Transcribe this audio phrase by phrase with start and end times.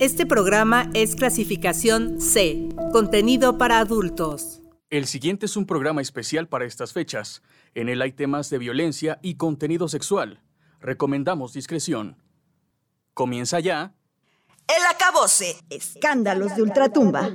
[0.00, 4.60] Este programa es clasificación C, contenido para adultos.
[4.90, 7.42] El siguiente es un programa especial para estas fechas.
[7.74, 10.40] En él hay temas de violencia y contenido sexual.
[10.78, 12.16] Recomendamos discreción.
[13.12, 13.92] Comienza ya.
[14.68, 15.56] El acabose.
[15.68, 17.30] Escándalos de ultratumba.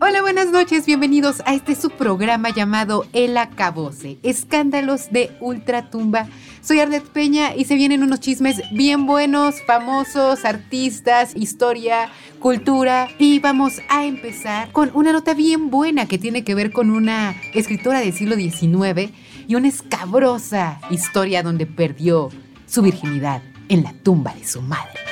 [0.00, 6.28] Hola, buenas noches, bienvenidos a este subprograma llamado El Acabose, Escándalos de Ultratumba.
[6.60, 12.10] Soy Arlet Peña y se vienen unos chismes bien buenos, famosos, artistas, historia,
[12.40, 13.08] cultura.
[13.18, 17.34] Y vamos a empezar con una nota bien buena que tiene que ver con una
[17.54, 19.12] escritora del siglo XIX
[19.46, 22.30] y una escabrosa historia donde perdió
[22.66, 25.11] su virginidad en la tumba de su madre.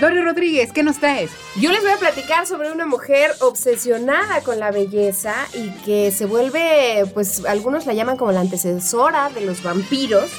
[0.00, 1.32] Dori Rodríguez, ¿qué nos traes?
[1.56, 6.24] Yo les voy a platicar sobre una mujer obsesionada con la belleza y que se
[6.24, 10.30] vuelve, pues algunos la llaman como la antecesora de los vampiros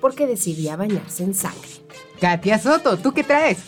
[0.00, 1.68] porque decidía bañarse en sangre.
[2.22, 3.58] Katia Soto, ¿tú qué traes?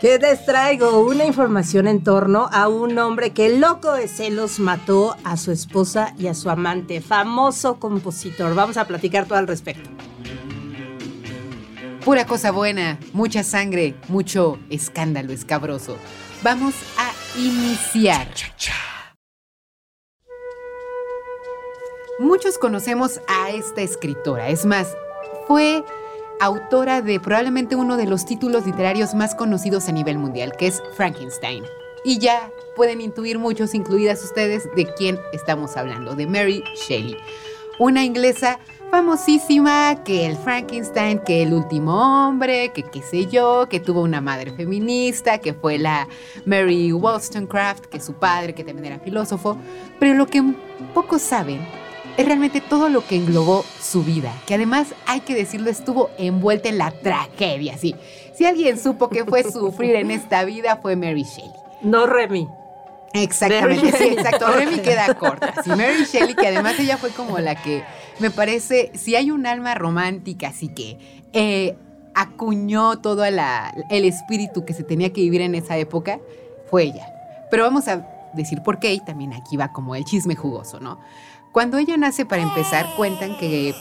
[0.00, 5.16] Que les traigo una información en torno a un hombre que loco de celos mató
[5.24, 8.54] a su esposa y a su amante, famoso compositor.
[8.54, 9.90] Vamos a platicar todo al respecto.
[12.04, 15.98] Pura cosa buena, mucha sangre, mucho escándalo escabroso.
[16.42, 18.28] Vamos a iniciar.
[22.20, 24.96] Muchos conocemos a esta escritora, es más,
[25.46, 25.84] fue
[26.40, 30.82] autora de probablemente uno de los títulos literarios más conocidos a nivel mundial, que es
[30.96, 31.64] Frankenstein.
[32.04, 37.16] Y ya pueden intuir muchos, incluidas ustedes, de quién estamos hablando, de Mary Shelley,
[37.78, 38.58] una inglesa
[38.90, 41.94] famosísima, que el Frankenstein, que el último
[42.26, 46.08] hombre, que qué sé yo, que tuvo una madre feminista, que fue la
[46.46, 49.58] Mary Wollstonecraft, que su padre, que también era filósofo,
[49.98, 50.42] pero lo que
[50.94, 51.60] pocos saben
[52.16, 56.68] es realmente todo lo que englobó su vida, que además hay que decirlo estuvo envuelta
[56.68, 57.94] en la tragedia, sí.
[58.34, 61.52] Si alguien supo que fue sufrir en esta vida fue Mary Shelley.
[61.82, 62.57] No Remy.
[63.14, 64.48] Exactamente, sí, exacto.
[64.52, 65.54] Remy queda corta.
[65.62, 67.82] Sí, Mary Shelley, que además ella fue como la que
[68.18, 70.98] me parece, si hay un alma romántica, así que
[71.32, 71.76] eh,
[72.14, 76.20] acuñó todo la, el espíritu que se tenía que vivir en esa época,
[76.70, 77.06] fue ella.
[77.50, 80.98] Pero vamos a decir por qué, y también aquí va como el chisme jugoso, ¿no?
[81.52, 83.74] Cuando ella nace, para empezar, cuentan que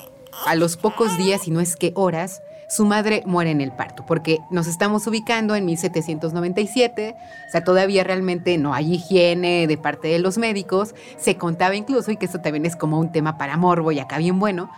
[0.45, 4.05] a los pocos días, y no es que horas, su madre muere en el parto,
[4.05, 7.15] porque nos estamos ubicando en 1797,
[7.47, 12.11] o sea, todavía realmente no hay higiene de parte de los médicos, se contaba incluso,
[12.11, 14.69] y que esto también es como un tema para morbo y acá bien bueno,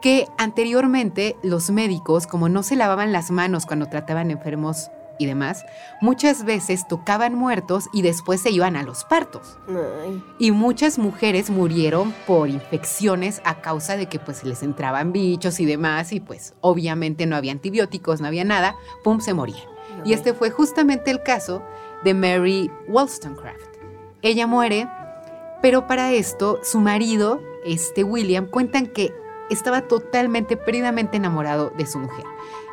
[0.00, 5.64] que anteriormente los médicos, como no se lavaban las manos cuando trataban enfermos y demás,
[6.00, 9.58] muchas veces tocaban muertos y después se iban a los partos.
[9.68, 10.22] Ay.
[10.38, 15.66] Y muchas mujeres murieron por infecciones a causa de que pues les entraban bichos y
[15.66, 19.74] demás y pues obviamente no había antibióticos, no había nada, pum, se morían.
[20.04, 21.62] Y este fue justamente el caso
[22.04, 23.76] de Mary Wollstonecraft.
[24.22, 24.88] Ella muere,
[25.62, 29.14] pero para esto su marido, este William, cuentan que
[29.50, 32.24] estaba totalmente, perdidamente enamorado de su mujer.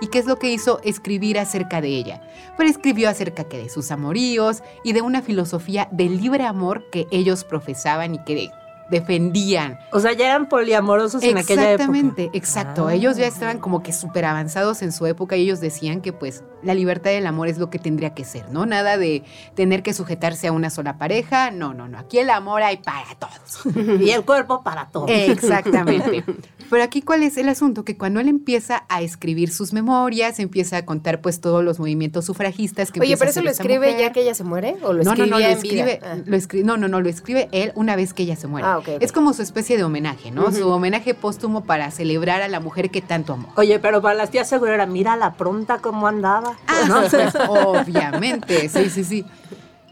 [0.01, 0.81] ¿Y qué es lo que hizo?
[0.83, 2.21] Escribir acerca de ella.
[2.57, 7.07] Pero escribió acerca que de sus amoríos y de una filosofía del libre amor que
[7.11, 8.49] ellos profesaban y que
[8.91, 9.79] defendían.
[9.91, 11.83] O sea, ya eran poliamorosos en aquella época.
[11.83, 12.87] Exactamente, exacto.
[12.87, 12.93] Ah.
[12.93, 16.43] Ellos ya estaban como que súper avanzados en su época y ellos decían que pues
[16.61, 18.65] la libertad del amor es lo que tendría que ser, ¿no?
[18.67, 19.23] Nada de
[19.55, 21.49] tener que sujetarse a una sola pareja.
[21.49, 21.97] No, no, no.
[21.97, 23.75] Aquí el amor hay para todos.
[24.01, 25.09] Y el cuerpo para todos.
[25.09, 26.23] Exactamente.
[26.69, 30.77] Pero aquí cuál es el asunto, que cuando él empieza a escribir sus memorias, empieza
[30.77, 33.99] a contar pues todos los movimientos sufragistas que Oye, pero eso lo escribe mujer.
[33.99, 35.83] ya que ella se muere o lo no, no, escribía no, lo en vida?
[35.85, 36.17] escribe, Ah.
[36.25, 38.65] lo escri- no, no, no, lo escribe él una vez que ella se muere.
[38.67, 40.51] Ah, Es como su especie de homenaje, ¿no?
[40.51, 43.51] Su homenaje póstumo para celebrar a la mujer que tanto amó.
[43.55, 46.57] Oye, pero para las tías seguro era, mira la pronta cómo andaba.
[46.67, 47.01] Ah, ¿no?
[47.09, 49.25] pues, obviamente, sí, sí, sí.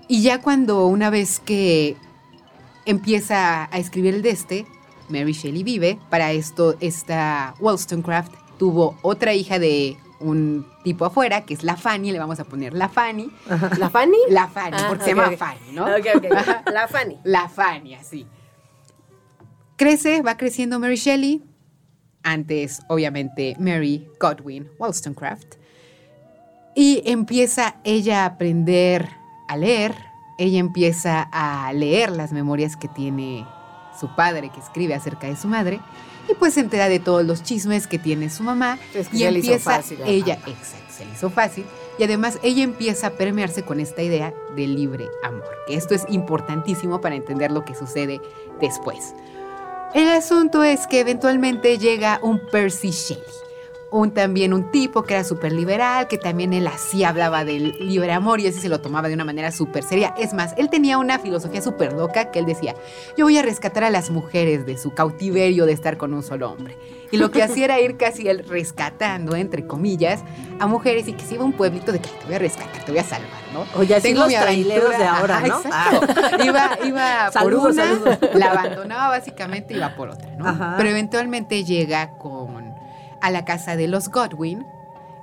[0.08, 1.96] Y ya cuando una vez que
[2.86, 4.66] empieza a escribir el de este,
[5.10, 11.54] Mary Shelley vive, para esto esta Wollstonecraft tuvo otra hija de un tipo afuera, que
[11.54, 13.32] es la Fanny, le vamos a poner la Fanny.
[13.78, 14.18] ¿La Fanny?
[14.30, 15.38] La Fanny, Ah, porque se ok, llama ok.
[15.38, 15.86] Fanny, ¿no?
[15.86, 16.26] Ok, ok.
[16.74, 17.18] La Fanny.
[17.24, 18.28] La Fanny, así.
[19.80, 21.42] Crece, va creciendo Mary Shelley.
[22.22, 25.56] Antes, obviamente, Mary Godwin Wollstonecraft.
[26.76, 29.08] Y empieza ella a aprender
[29.48, 29.96] a leer.
[30.38, 33.48] Ella empieza a leer las memorias que tiene
[33.98, 35.80] su padre, que escribe acerca de su madre.
[36.30, 38.78] Y pues se entera de todos los chismes que tiene su mamá.
[39.14, 41.64] Y hizo empieza fácil, ella, exacto, se le hizo fácil.
[41.98, 45.48] Y además ella empieza a permearse con esta idea del libre amor.
[45.68, 48.20] Que esto es importantísimo para entender lo que sucede
[48.60, 49.14] después.
[49.94, 53.49] El asunto es que eventualmente llega un Percy Shelley.
[53.92, 58.12] Un, también un tipo que era súper liberal, que también él así hablaba del libre
[58.12, 60.14] amor y así se lo tomaba de una manera súper seria.
[60.18, 62.76] Es más, él tenía una filosofía súper loca que él decía,
[63.18, 66.52] yo voy a rescatar a las mujeres de su cautiverio de estar con un solo
[66.52, 66.78] hombre.
[67.12, 70.22] Y lo que hacía era ir casi él rescatando, entre comillas,
[70.60, 72.86] a mujeres y que se iba a un pueblito de que te voy a rescatar,
[72.86, 73.66] te voy a salvar, ¿no?
[73.80, 75.20] Oye, así Tengo los mi traileros de aventura.
[75.20, 75.58] ahora, Ajá, ¿no?
[76.04, 76.44] exacto.
[76.46, 78.18] Iba, iba por una, saludos.
[78.36, 80.48] la abandonaba básicamente y iba por otra, ¿no?
[80.48, 80.76] Ajá.
[80.78, 82.59] Pero eventualmente llega con
[83.22, 84.66] a la casa de los Godwin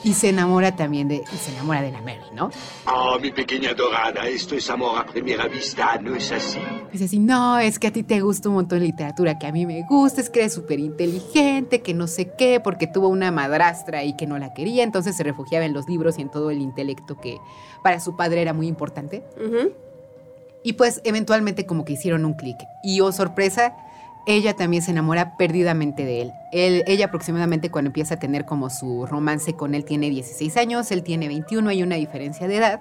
[0.04, 2.50] y se enamora también de y se enamora de la Mary, ¿no?
[2.86, 6.58] Oh, mi pequeña dorada, esto es amor a primera vista, ¿no es así?
[6.92, 9.52] Dice así, no, es que a ti te gusta un montón de literatura que a
[9.52, 13.30] mí me gusta, es que eres súper inteligente, que no sé qué, porque tuvo una
[13.30, 16.50] madrastra y que no la quería, entonces se refugiaba en los libros y en todo
[16.50, 17.38] el intelecto que
[17.82, 19.24] para su padre era muy importante.
[20.62, 22.58] Y pues eventualmente como que hicieron un clic.
[22.82, 23.76] Y oh sorpresa,
[24.26, 26.32] ella también se enamora perdidamente de él.
[26.52, 26.84] él.
[26.86, 31.02] Ella aproximadamente cuando empieza a tener como su romance con él tiene 16 años, él
[31.02, 32.80] tiene 21, hay una diferencia de edad.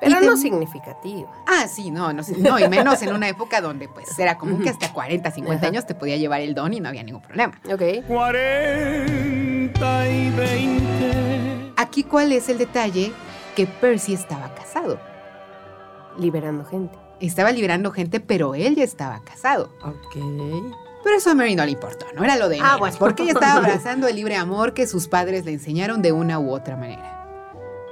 [0.00, 1.28] Pero no te- significativa.
[1.46, 4.60] Ah, sí, no, no, sé, no, y menos en una época donde pues era común
[4.62, 5.66] que hasta 40, 50 Ajá.
[5.68, 7.54] años te podía llevar el don y no había ningún problema.
[7.72, 7.82] Ok.
[8.06, 11.72] 40 y 20.
[11.76, 13.12] Aquí cuál es el detalle
[13.56, 14.98] que Percy estaba casado.
[16.18, 16.98] Liberando gente.
[17.26, 19.70] Estaba liberando gente, pero él ya estaba casado.
[19.82, 20.16] Ok.
[21.02, 22.96] Pero eso a Mary no le importó, no era lo de Ah, bueno.
[22.98, 26.50] porque ella estaba abrazando el libre amor que sus padres le enseñaron de una u
[26.50, 27.10] otra manera.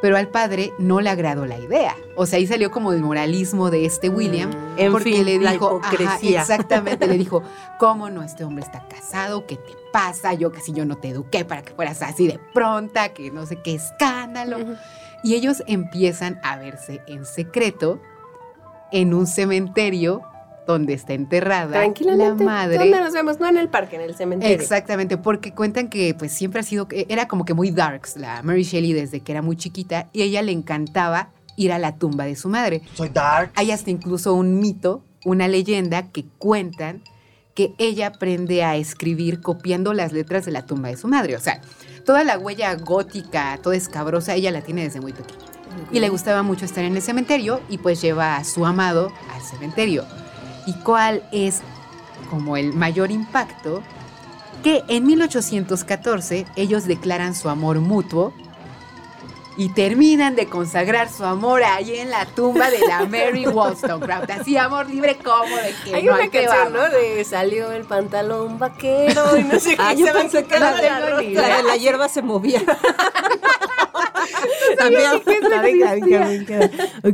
[0.00, 1.94] Pero al padre no le agradó la idea.
[2.16, 5.52] O sea, ahí salió como el moralismo de este William, En porque fin, le la
[5.52, 7.42] dijo, ajá, exactamente, le dijo,
[7.78, 9.46] ¿cómo no este hombre está casado?
[9.46, 10.32] ¿Qué te pasa?
[10.34, 13.46] Yo que si yo no te eduqué para que fueras así de pronta, que no
[13.46, 14.56] sé qué escándalo.
[15.22, 18.00] Y ellos empiezan a verse en secreto
[18.92, 20.22] en un cementerio
[20.66, 22.78] donde está enterrada la madre.
[22.78, 23.40] ¿Dónde nos vemos?
[23.40, 24.54] No en el parque, en el cementerio.
[24.54, 28.62] Exactamente, porque cuentan que pues siempre ha sido, era como que muy darks la Mary
[28.62, 32.24] Shelley desde que era muy chiquita y a ella le encantaba ir a la tumba
[32.24, 32.82] de su madre.
[32.94, 33.50] Soy dark.
[33.56, 37.02] Hay hasta incluso un mito, una leyenda que cuentan
[37.54, 41.36] que ella aprende a escribir copiando las letras de la tumba de su madre.
[41.36, 41.60] O sea,
[42.06, 45.51] toda la huella gótica, toda escabrosa, ella la tiene desde muy pequeña.
[45.90, 49.42] Y le gustaba mucho estar en el cementerio y pues lleva a su amado al
[49.42, 50.04] cementerio.
[50.66, 51.60] ¿Y cuál es
[52.30, 53.82] como el mayor impacto?
[54.62, 58.32] Que en 1814 ellos declaran su amor mutuo
[59.56, 64.30] y terminan de consagrar su amor ahí en la tumba de la Mary Wollstonecraft.
[64.30, 66.88] Así, amor libre como de que Hay no una canción, ¿no?
[66.88, 69.82] De salió el pantalón vaquero y no sé qué.
[69.82, 72.62] Ah, yo pensé que sacando la, la la hierba se movía.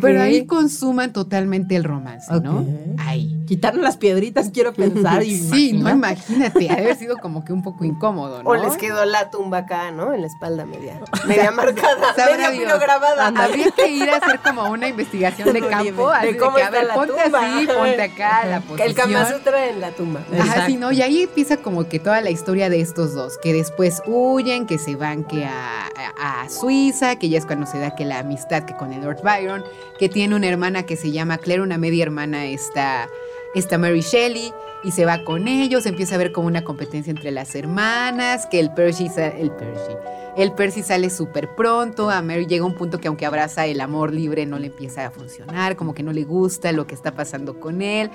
[0.01, 2.65] Pero ahí consuman totalmente el romance, ¿no?
[2.99, 3.35] Ahí.
[3.47, 5.23] Quitaron las piedritas, quiero pensar.
[5.23, 6.69] Y Sí, no imagínate.
[6.71, 8.51] ha de haber sido como que un poco incómodo, ¿no?
[8.51, 10.13] O les quedó la tumba acá, ¿no?
[10.13, 11.01] En la espalda media.
[11.27, 12.15] Media marcada.
[12.17, 13.29] Media grabada.
[13.29, 16.63] Habría que ir a hacer como una investigación de campo, De así de, cómo que,
[16.63, 17.57] a ver, la ponte tumba.
[17.57, 18.95] así, ponte acá, la El posición.
[18.95, 20.21] Kama Sutra en la tumba.
[20.39, 20.93] Ajá, sí, ¿no?
[20.93, 24.79] Y ahí empieza como que toda la historia de estos dos, que después huyen, que
[24.79, 25.87] se van que a,
[26.21, 29.03] a- a Suiza, que ya es cuando se da que la amistad que con el
[29.03, 29.63] Lord Byron,
[29.99, 33.09] que tiene una hermana que se llama Claire, una media hermana esta,
[33.55, 34.53] esta Mary Shelley,
[34.85, 38.61] y se va con ellos, empieza a ver como una competencia entre las hermanas, que
[38.61, 39.93] el Percy, el Percy,
[40.37, 44.13] el Percy sale súper pronto, a Mary llega un punto que aunque abraza el amor
[44.15, 47.59] libre no le empieza a funcionar, como que no le gusta lo que está pasando
[47.59, 48.09] con él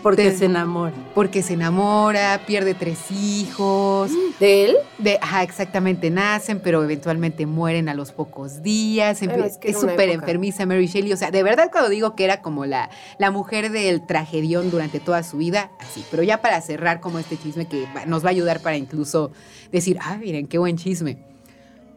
[0.00, 0.92] Porque Te- se enamora.
[1.16, 4.10] porque se enamora, pierde tres hijos.
[4.38, 4.76] ¿De él?
[4.98, 9.20] De, ajá, exactamente, nacen, pero eventualmente mueren a los pocos días.
[9.22, 11.12] Es que súper enfermiza Mary Shelley.
[11.12, 15.00] O sea, de verdad cuando digo que era como la, la mujer del tragedión durante
[15.00, 16.03] toda su vida, así.
[16.10, 19.32] Pero ya para cerrar como este chisme que nos va a ayudar para incluso
[19.72, 21.18] decir, ah, miren, qué buen chisme.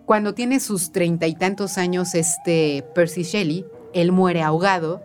[0.06, 5.02] Cuando tiene sus treinta y tantos años este Percy Shelley, él muere ahogado.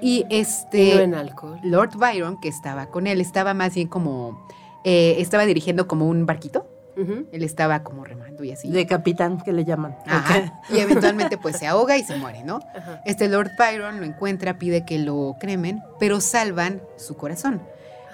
[0.00, 0.96] Y este...
[0.96, 1.58] no en alcohol.
[1.62, 4.46] Lord Byron, que estaba con él, estaba más bien como.
[4.84, 6.68] eh, estaba dirigiendo como un barquito.
[6.94, 8.68] Él estaba como remando y así.
[8.70, 9.96] De capitán, que le llaman.
[10.06, 10.60] Ajá.
[10.68, 12.60] Y eventualmente pues se ahoga y se muere, ¿no?
[12.76, 13.00] Ajá.
[13.06, 17.62] Este Lord Byron lo encuentra, pide que lo cremen, pero salvan su corazón.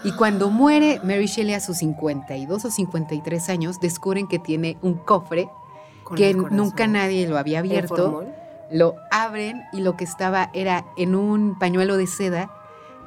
[0.05, 4.95] Y cuando muere Mary Shelley a sus 52 o 53 años, descubren que tiene un
[4.95, 5.49] cofre
[6.05, 8.25] Con que nunca nadie lo había ¿En abierto.
[8.71, 12.51] Lo abren y lo que estaba era en un pañuelo de seda,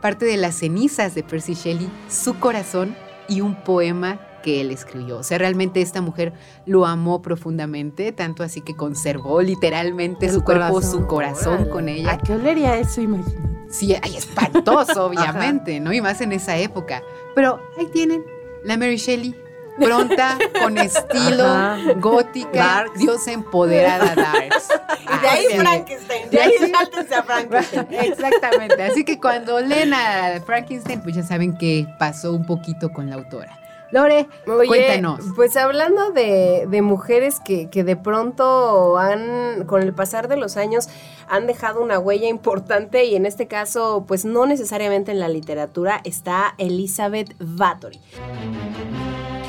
[0.02, 2.96] parte de las cenizas de Percy Shelley, su corazón
[3.28, 5.18] y un poema que él escribió.
[5.20, 6.34] O sea, realmente esta mujer
[6.66, 10.92] lo amó profundamente, tanto así que conservó literalmente El su cuerpo, corazón.
[10.92, 11.70] su corazón Órale.
[11.70, 12.18] con ¿A ella.
[12.18, 13.50] qué olería eso, imagínate?
[13.70, 15.94] Sí, ay, espantoso, obviamente, ¿no?
[15.94, 17.02] Y más en esa época.
[17.36, 18.24] Pero ahí tienen
[18.66, 19.34] la Mary Shelley
[19.80, 21.94] pronta, con estilo, Ajá.
[21.96, 23.00] gótica, Darks.
[23.00, 24.68] Dios empoderada Darks.
[25.02, 25.58] Y de ahí Así.
[25.58, 26.30] Frankenstein.
[26.30, 27.88] De ahí- sáltense a Frankenstein.
[27.92, 28.84] Exactamente.
[28.84, 33.16] Así que cuando leen a Frankenstein, pues ya saben que pasó un poquito con la
[33.16, 33.60] autora.
[33.92, 35.20] Lore, Oye, cuéntanos.
[35.36, 40.56] Pues hablando de, de mujeres que, que de pronto han, con el pasar de los
[40.58, 40.88] años,
[41.28, 46.02] han dejado una huella importante y en este caso, pues no necesariamente en la literatura,
[46.04, 48.00] está Elizabeth Bathory.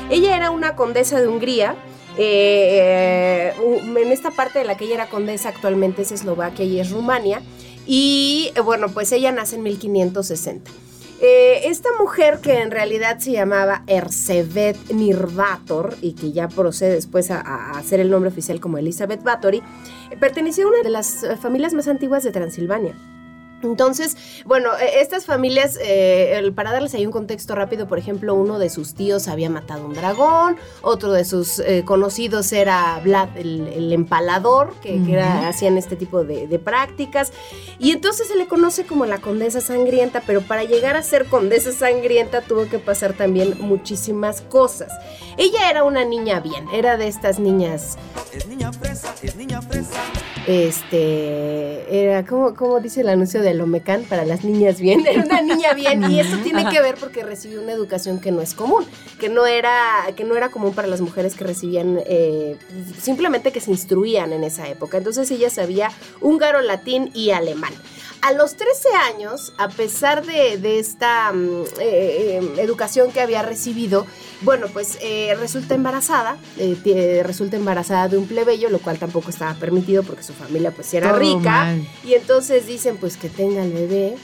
[0.09, 1.75] Ella era una condesa de Hungría.
[2.17, 6.79] eh, eh, en esta parte de la que ella era condesa actualmente es Eslovaquia y
[6.79, 7.41] es Rumania.
[7.85, 10.69] Y eh, bueno, pues ella nace en 1560.
[11.21, 17.31] Eh, esta mujer que en realidad se llamaba Erzsébet Nirvator y que ya procede después
[17.31, 19.63] a, a hacer el nombre oficial como Elizabeth Bathory,
[20.11, 22.95] eh, pertenecía a una de las eh, familias más antiguas de Transilvania.
[23.63, 24.15] Entonces,
[24.45, 28.59] bueno, eh, estas familias, eh, el- para darles ahí un contexto rápido, por ejemplo, uno
[28.59, 33.67] de sus tíos había matado un dragón, otro de sus eh, conocidos era Vlad el,
[33.67, 37.31] el empalador, que, que era- hacían este tipo de, de prácticas,
[37.79, 41.71] y entonces se le conoce como la condesa sangrienta, pero para llegar a ser condesa
[41.71, 44.91] sangrienta tuvo que pasar también muchísimas cosas.
[45.37, 47.97] Ella era una niña bien, era de estas niñas
[48.33, 49.89] Es niña fresa, es niña fresa.
[50.47, 55.73] este era como dice el anuncio de Lomecán para las niñas bien era una niña
[55.73, 58.85] bien y esto tiene que ver porque recibió una educación que no es común
[59.19, 62.57] que no era que no era común para las mujeres que recibían eh,
[62.99, 64.97] simplemente que se instruían en esa época.
[64.97, 65.91] Entonces ella sabía
[66.21, 67.73] húngaro latín y alemán
[68.23, 73.41] a los 13 años, a pesar de, de esta mm, eh, eh, educación que había
[73.41, 74.05] recibido,
[74.41, 79.53] bueno, pues eh, resulta embarazada, eh, resulta embarazada de un plebeyo, lo cual tampoco estaba
[79.55, 81.65] permitido porque su familia pues era Todo rica.
[81.65, 81.87] mal.
[82.05, 84.15] Y entonces dicen pues que tenga el bebé.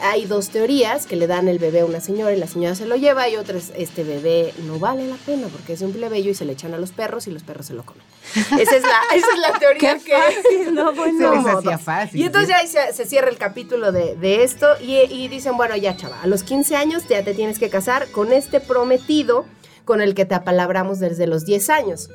[0.00, 2.84] Hay dos teorías, que le dan el bebé a una señora y la señora se
[2.86, 6.34] lo lleva, y otras, este bebé no vale la pena porque es un plebeyo y
[6.34, 8.02] se le echan a los perros y los perros se lo comen.
[8.34, 10.70] Esa es la, esa es la teoría que...
[10.72, 11.34] no, Se bueno.
[11.34, 11.58] les modo.
[11.58, 12.20] hacía fácil.
[12.20, 15.56] Y entonces ya ahí se, se cierra el capítulo de, de esto y, y dicen,
[15.56, 19.46] bueno, ya chava, a los 15 años ya te tienes que casar con este prometido
[19.84, 22.08] con el que te apalabramos desde los 10 años.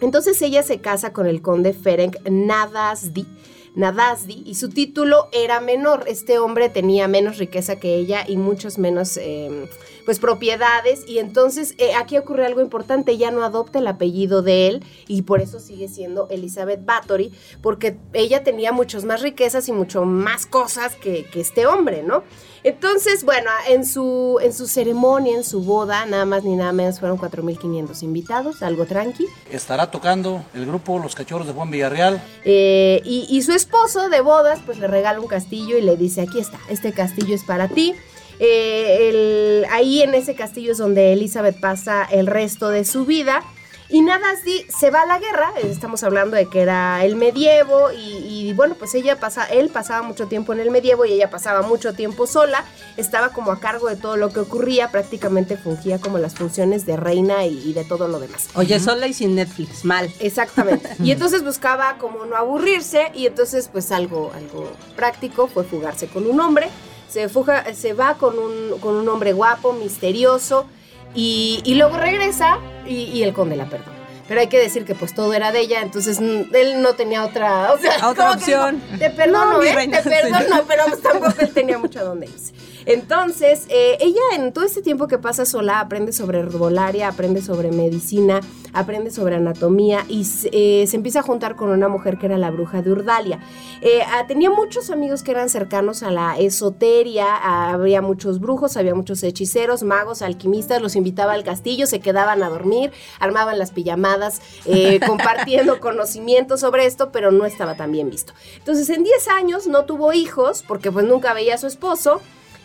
[0.00, 3.26] Entonces ella se casa con el conde Ferenc Nadasdi.
[3.74, 6.04] Nadasdi y su título era menor.
[6.06, 9.68] Este hombre tenía menos riqueza que ella y muchos menos eh,
[10.04, 14.68] pues propiedades y entonces eh, aquí ocurre algo importante, ella no adopta el apellido de
[14.68, 17.32] él y por eso sigue siendo Elizabeth Bathory
[17.62, 22.24] porque ella tenía muchas más riquezas y mucho más cosas que este hombre, ¿no?
[22.68, 27.00] Entonces, bueno, en su, en su ceremonia, en su boda, nada más ni nada menos
[27.00, 29.26] fueron 4.500 invitados, algo tranqui.
[29.50, 32.22] Estará tocando el grupo Los Cachorros de Juan Villarreal.
[32.44, 36.20] Eh, y, y su esposo de bodas, pues le regala un castillo y le dice,
[36.20, 37.94] aquí está, este castillo es para ti.
[38.38, 43.42] Eh, el- ahí en ese castillo es donde Elizabeth pasa el resto de su vida.
[43.90, 48.18] Y Nadasdi se va a la guerra, estamos hablando de que era el medievo y,
[48.48, 51.62] y, bueno, pues ella pasa, él pasaba mucho tiempo en el medievo y ella pasaba
[51.62, 52.64] mucho tiempo sola,
[52.98, 56.98] estaba como a cargo de todo lo que ocurría, prácticamente fungía como las funciones de
[56.98, 58.48] reina y- y de todo lo demás.
[58.56, 60.12] Oye, sola y sin Netflix, mal.
[60.20, 60.88] Exactamente.
[61.02, 66.26] Y entonces buscaba como no aburrirse y entonces pues algo, algo práctico fue fugarse con
[66.26, 66.68] un hombre.
[67.08, 70.66] Se, fuga, se va con un, con un hombre guapo, misterioso
[71.14, 73.92] y, y luego regresa y, y el conde la perdona.
[74.28, 77.72] Pero hay que decir que pues todo era de ella, entonces él no tenía otra,
[77.72, 78.78] o sea, Otra opción.
[78.98, 79.74] te perdono, No, ¿eh?
[79.74, 82.52] reina, te perdono, pero pues, tampoco él tenía mucho a dónde irse.
[82.84, 87.70] Entonces, eh, ella en todo este tiempo que pasa sola aprende sobre herbolaria, aprende sobre
[87.70, 88.40] medicina,
[88.72, 92.38] aprende sobre anatomía y se, eh, se empieza a juntar con una mujer que era
[92.38, 93.40] la bruja de Urdalia.
[93.80, 97.26] Eh, ah, tenía muchos amigos que eran cercanos a la esoteria,
[97.72, 102.48] había muchos brujos, había muchos hechiceros, magos, alquimistas, los invitaba al castillo, se quedaban a
[102.48, 108.32] dormir, armaban las pijamadas, eh, compartiendo conocimientos sobre esto, pero no estaba tan bien visto.
[108.58, 112.20] Entonces, en 10 años no tuvo hijos, porque pues nunca veía a su esposo,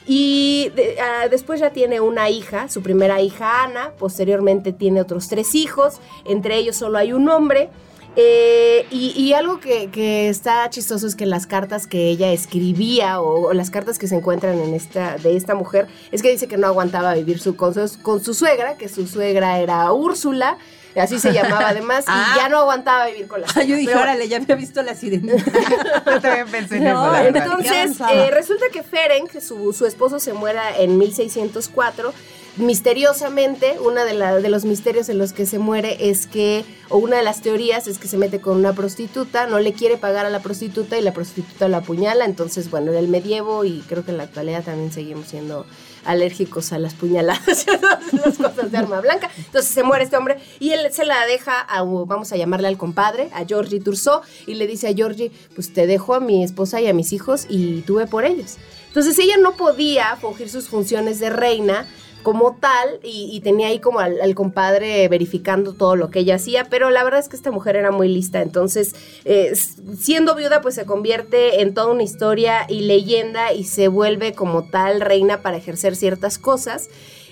[0.08, 5.56] y ah, después ya tiene una hija, su primera hija Ana, posteriormente tiene otros tres
[5.56, 7.70] hijos, entre ellos solo hay un hombre.
[8.16, 13.20] Eh, y, y algo que, que está chistoso es que las cartas que ella escribía
[13.20, 16.48] o, o las cartas que se encuentran en esta, de esta mujer es que dice
[16.48, 20.60] que no aguantaba vivir su, con, su, con su suegra, que su suegra era Úrsula,
[21.00, 22.34] así se llamaba además, Ah.
[22.34, 24.82] y ya no aguantaba vivir con la Ay, yo dije, Pero- órale, ya había visto
[24.84, 25.36] la sirenita.
[26.06, 27.28] Yo también pensé en No, eso.
[27.38, 32.14] entonces, eh, resulta que Ferenc, su, su esposo, se muera en 1604.
[32.58, 36.98] misteriosamente, uno de, la- de los misterios en los que se muere es que, o
[36.98, 40.26] una de las teorías es que se mete con una prostituta, no le quiere pagar
[40.26, 42.26] a la prostituta y la prostituta la apuñala.
[42.26, 45.66] Entonces, bueno, en el medievo y creo que en la actualidad también seguimos siendo
[46.06, 47.66] alérgicos a las puñaladas
[48.12, 49.30] las cosas de arma blanca.
[49.38, 52.78] Entonces se muere este hombre y él se la deja a, vamos a llamarle al
[52.78, 56.82] compadre, a Georgie Turso, y le dice a Georgie, pues te dejo a mi esposa
[56.82, 58.58] y a mis hijos y tuve por ellos.
[58.88, 61.88] Entonces ella no podía fungir sus funciones de reina
[62.24, 66.90] como tal y, tenía ahí como al, compadre verificando todo lo que ella hacía, pero
[66.90, 69.54] la verdad es que esta mujer era muy lista, entonces eh,
[70.00, 74.64] siendo viuda pues se convierte en toda una historia y leyenda y se vuelve como
[74.64, 76.90] tal reina para ejercer ciertas cosas.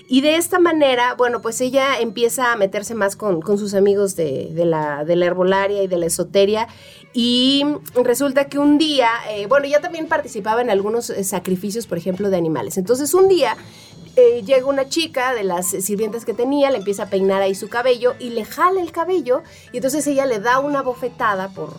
[0.08, 4.50] Y de esta manera, bueno, pues ella empieza a meterse más con, sus amigos de,
[4.52, 6.68] de la, de la herbolaria y de la esoteria.
[7.14, 11.98] Y resulta que un día, eh, bueno, ya también participaba en algunos eh, sacrificios, por
[11.98, 12.78] ejemplo, de animales.
[12.78, 13.56] Entonces un día
[14.16, 17.68] eh, llega una chica de las sirvientas que tenía, le empieza a peinar ahí su
[17.68, 19.42] cabello y le jala el cabello.
[19.72, 21.74] Y entonces ella le da una bofetada por,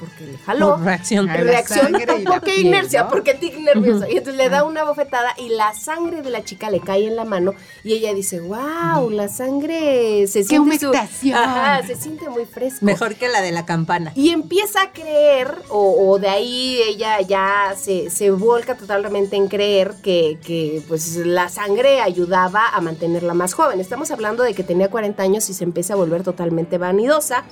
[0.00, 0.70] porque le jaló.
[0.76, 1.28] Por reacción.
[1.28, 3.02] Reacción, sangre y la ¿por qué piel, inercia?
[3.04, 3.10] ¿no?
[3.10, 4.06] Porque tic nervioso.
[4.08, 7.14] Y entonces le da una bofetada y la sangre de la chica le cae en
[7.16, 7.54] la mano
[7.84, 11.38] y ella dice, wow, la sangre se siente su- humectación!
[11.38, 12.78] Ajá, se siente muy fresco.
[12.84, 14.12] Mejor que la de la campana.
[14.14, 19.48] Y empieza a creer, o, o de ahí ella ya se, se volca totalmente en
[19.48, 23.80] creer que, que, pues la sangre ayudaba a mantenerla más joven.
[23.80, 27.44] Estamos hablando de que tenía 40 años y se empieza a volver totalmente vanidosa.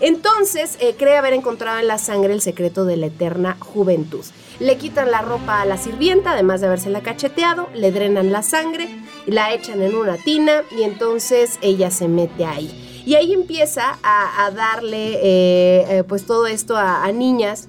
[0.00, 4.24] Entonces eh, cree haber encontrado en la sangre el secreto de la eterna juventud.
[4.60, 8.88] Le quitan la ropa a la sirvienta, además de habérsela cacheteado, le drenan la sangre,
[9.26, 13.02] la echan en una tina y entonces ella se mete ahí.
[13.06, 17.68] Y ahí empieza a, darle eh, eh, pues todo esto a, niñas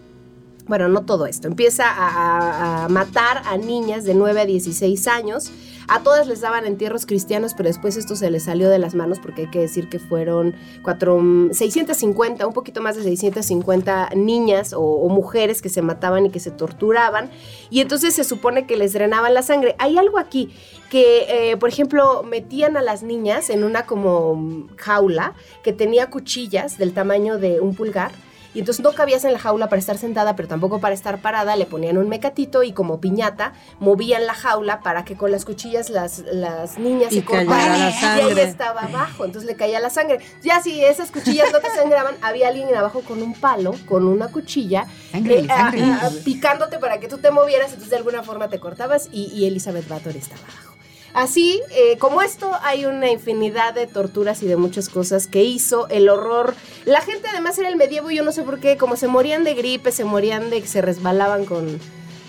[0.68, 5.08] bueno, no todo esto, empieza a, a- a matar a niñas de 9 a 16
[5.08, 5.50] años.
[5.92, 9.18] A todas les daban entierros cristianos, pero después esto se les salió de las manos
[9.18, 10.54] porque hay que decir que fueron
[10.84, 11.20] cuatro,
[11.52, 16.52] 650, un poquito más de 650 niñas o, mujeres que se mataban y que se
[16.52, 17.32] torturaban.
[17.72, 19.76] Y entonces se supone que les drenaban la sangre.
[19.80, 20.54] Hay algo aquí
[20.92, 26.78] que, eh, por ejemplo, metían a las niñas en una como jaula que tenía cuchillas
[26.78, 28.12] del tamaño de un pulgar
[28.60, 31.56] y entonces no cabías en la jaula para estar sentada, pero tampoco para estar parada.
[31.56, 35.90] Le ponían un mecatito y como piñata movían la jaula para que con las cuchillas
[35.90, 37.80] las, las niñas Y se cortaran.
[37.80, 40.20] la Y ella estaba abajo, entonces le caía la sangre.
[40.44, 44.28] Ya si esas cuchillas no te sangraban, había alguien abajo con un palo, con una
[44.28, 45.86] cuchilla, Sangre, eh, sangre.
[46.26, 49.88] picándote para que tú te movieras, entonces de alguna forma te cortabas y, y Elizabeth
[49.88, 50.69] Bathory estaba abajo.
[51.14, 55.88] Así, eh, como esto, hay una infinidad de torturas y de muchas cosas que hizo.
[55.90, 56.56] El horror.
[56.86, 59.54] La gente, además, era el medievo, yo no sé por qué, como se morían de
[59.54, 61.80] gripe, se morían de que se resbalaban con,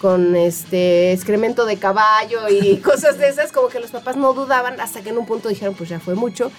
[0.01, 4.81] con este excremento de caballo y cosas de esas, como que los papás no dudaban
[4.81, 6.51] hasta que en un punto dijeron, pues ya fue mucho.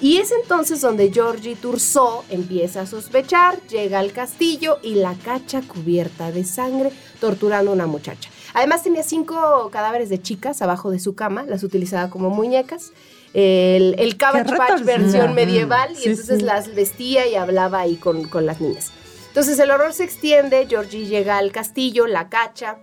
[0.00, 5.60] Y es entonces donde Georgie Turso empieza a sospechar, llega al castillo y la cacha
[5.60, 8.29] cubierta de sangre, torturando a una muchacha.
[8.54, 12.92] Además tenía cinco cadáveres de chicas abajo de su cama, las utilizaba como muñecas.
[13.32, 16.44] El, el Cabbage Patch versión medieval, y entonces sí.
[16.44, 18.90] las vestía y hablaba ahí con, con las niñas.
[19.28, 22.78] Entonces el horror se extiende, Georgie llega al castillo, la cacha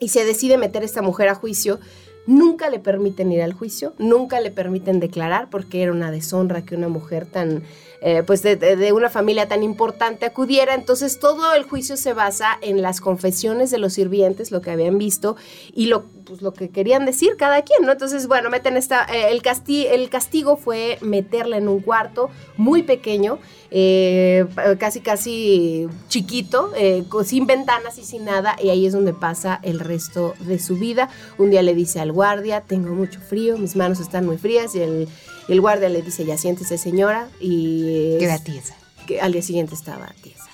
[0.00, 1.78] y se decide meter a esta mujer a juicio.
[2.26, 6.74] Nunca le permiten ir al juicio, nunca le permiten declarar porque era una deshonra que
[6.74, 7.62] una mujer tan,
[8.00, 10.74] eh, pues de, de- una familia tan importante acudiera.
[10.74, 14.98] Entonces todo el juicio se basa en las confesiones de los sirvientes, lo que habían
[14.98, 15.36] visto
[15.74, 17.92] y lo, pues, lo que querían decir cada quien, ¿no?
[17.92, 22.82] Entonces, bueno, meten esta, eh, el, casti el castigo fue meterla en un cuarto muy
[22.82, 23.38] pequeño,
[23.70, 24.44] eh,
[24.78, 29.80] casi casi chiquito, eh, sin ventanas y sin nada, y ahí es donde pasa el
[29.80, 31.08] resto de su vida.
[31.38, 34.80] Un día le dice al guardia, tengo mucho frío, mis manos están muy frías, y
[34.80, 35.08] el,
[35.48, 38.76] el guardia le dice, ya siéntese señora, y Queda tiesa.
[39.06, 40.44] que al día siguiente estaba tiesa.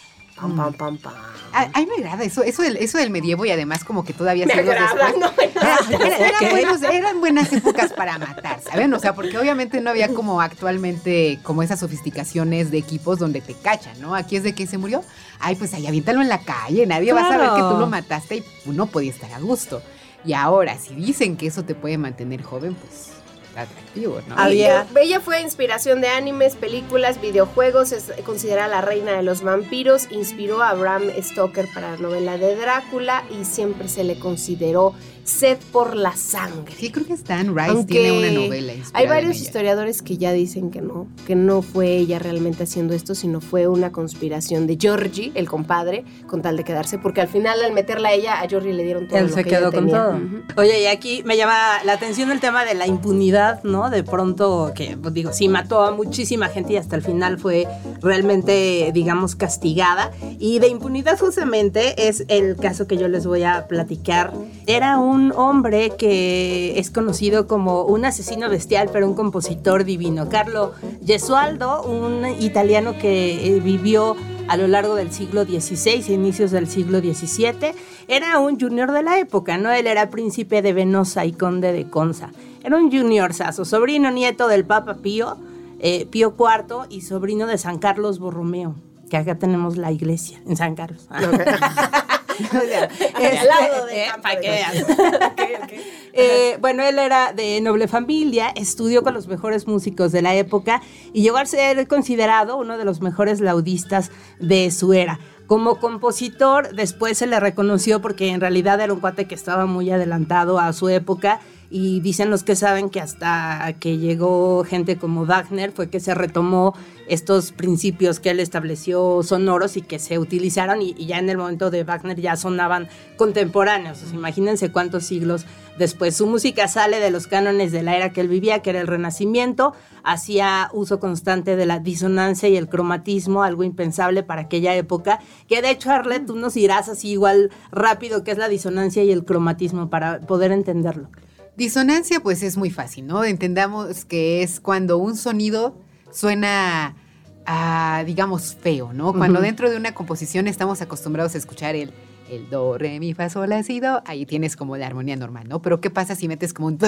[0.43, 1.15] Pam, pam, pam, pam.
[1.55, 4.13] A, a mí me agrada eso, eso del, eso del medievo y además como que
[4.15, 8.93] todavía Me agrada, no me Era- era- eran, buenos- eran buenas épocas para matar, ¿saben?
[8.95, 13.55] O sea, porque obviamente no había como actualmente como esas sofisticaciones de equipos donde te
[13.55, 14.15] cachan, ¿no?
[14.15, 15.05] Aquí es de que se murió.
[15.41, 18.37] Ay, pues ahí aviéntalo en la calle, nadie va a saber que tú lo mataste
[18.39, 19.83] y uno podía estar a gusto.
[20.25, 23.12] Y ahora, si dicen que eso te puede mantener joven, pues
[23.57, 24.35] atractivo, ¿no?
[24.39, 29.43] Había- Y, Ella fue inspiración de animes, películas, videojuegos, es considerada la reina de los
[29.43, 34.95] vampiros, inspiró a Bram Stoker para la novela de Drácula y siempre se le consideró
[35.25, 36.75] Sed por la Sangre.
[36.77, 38.73] Sí, creo que Stan Rice tiene una novela.
[38.93, 43.15] Hay varios historiadores que ya dicen que no, que no fue ella realmente haciendo esto,
[43.15, 47.63] sino fue una conspiración de Georgie, el compadre, con tal de quedarse, porque al final
[47.63, 49.19] al meterla a ella, a Georgie le dieron todo.
[49.19, 50.03] Él lo se que quedó ella con tenía.
[50.05, 50.17] todo.
[50.17, 50.43] Ujú.
[50.57, 53.91] Oye, y aquí me llama la atención el tema de la impunidad, ¿no?
[53.91, 57.67] De pronto, que pues, digo, sí mató a muchísima gente y hasta el final fue
[58.01, 60.11] realmente, digamos, castigada.
[60.39, 64.33] Y de impunidad justamente es el caso que yo les voy a platicar.
[64.67, 70.29] Era un hombre que es conocido como un asesino bestial, pero un compositor divino.
[70.29, 70.73] Carlo
[71.05, 74.17] Gesualdo, un italiano que eh, vivió
[74.49, 77.73] a lo largo del siglo XVI inicios del siglo XVII,
[78.09, 79.71] era un junior de la época, ¿no?
[79.71, 82.31] Él era príncipe de Venosa y conde de Conza.
[82.65, 85.37] Era un junior sazo, sobrino nieto del Papa Pío,
[85.81, 88.75] eh, Pío IV y sobrino de San Carlos Borromeo,
[89.11, 91.09] que acá tenemos la iglesia en San Carlos.
[96.61, 101.23] bueno, él era de noble familia, estudió con los mejores músicos de la época y
[101.23, 105.19] llegó a ser considerado uno de los mejores laudistas de su era.
[105.47, 109.91] Como compositor, después se le reconoció porque en realidad era un cuate que estaba muy
[109.91, 111.41] adelantado a su época
[111.73, 116.15] y dicen los que saben que hasta que llegó gente como Wagner fue que se
[116.15, 116.75] retomó
[117.09, 121.71] estos principios que él estableció sonoros y que se utilizaron y, ya en el momento
[121.71, 124.05] de Wagner ya sonaban contemporáneos.
[124.13, 125.47] Imagínense cuántos siglos
[125.79, 126.15] después.
[126.15, 128.87] Su música sale de los cánones de la era que él vivía, que era el
[128.87, 129.73] Renacimiento,
[130.05, 135.63] hacía uso constante de la disonancia y el cromatismo, algo impensable para aquella época, que
[135.63, 139.25] de hecho, Arlet, tú nos dirás así igual rápido qué es la disonancia y el
[139.25, 141.09] cromatismo para poder entenderlo.
[141.57, 143.25] Disonancia, pues es muy fácil, ¿no?
[143.25, 145.77] Entendamos que es cuando un sonido
[146.11, 146.97] suena,
[147.45, 149.13] ah, digamos, feo, ¿no?
[149.13, 151.93] Cuando dentro de una composición estamos acostumbrados a escuchar el,
[152.33, 155.49] el do, re, mi, fa, sol, la, si, do, ahí tienes como la armonía normal,
[155.49, 155.61] ¿no?
[155.61, 156.79] Pero ¿qué pasa si metes como un...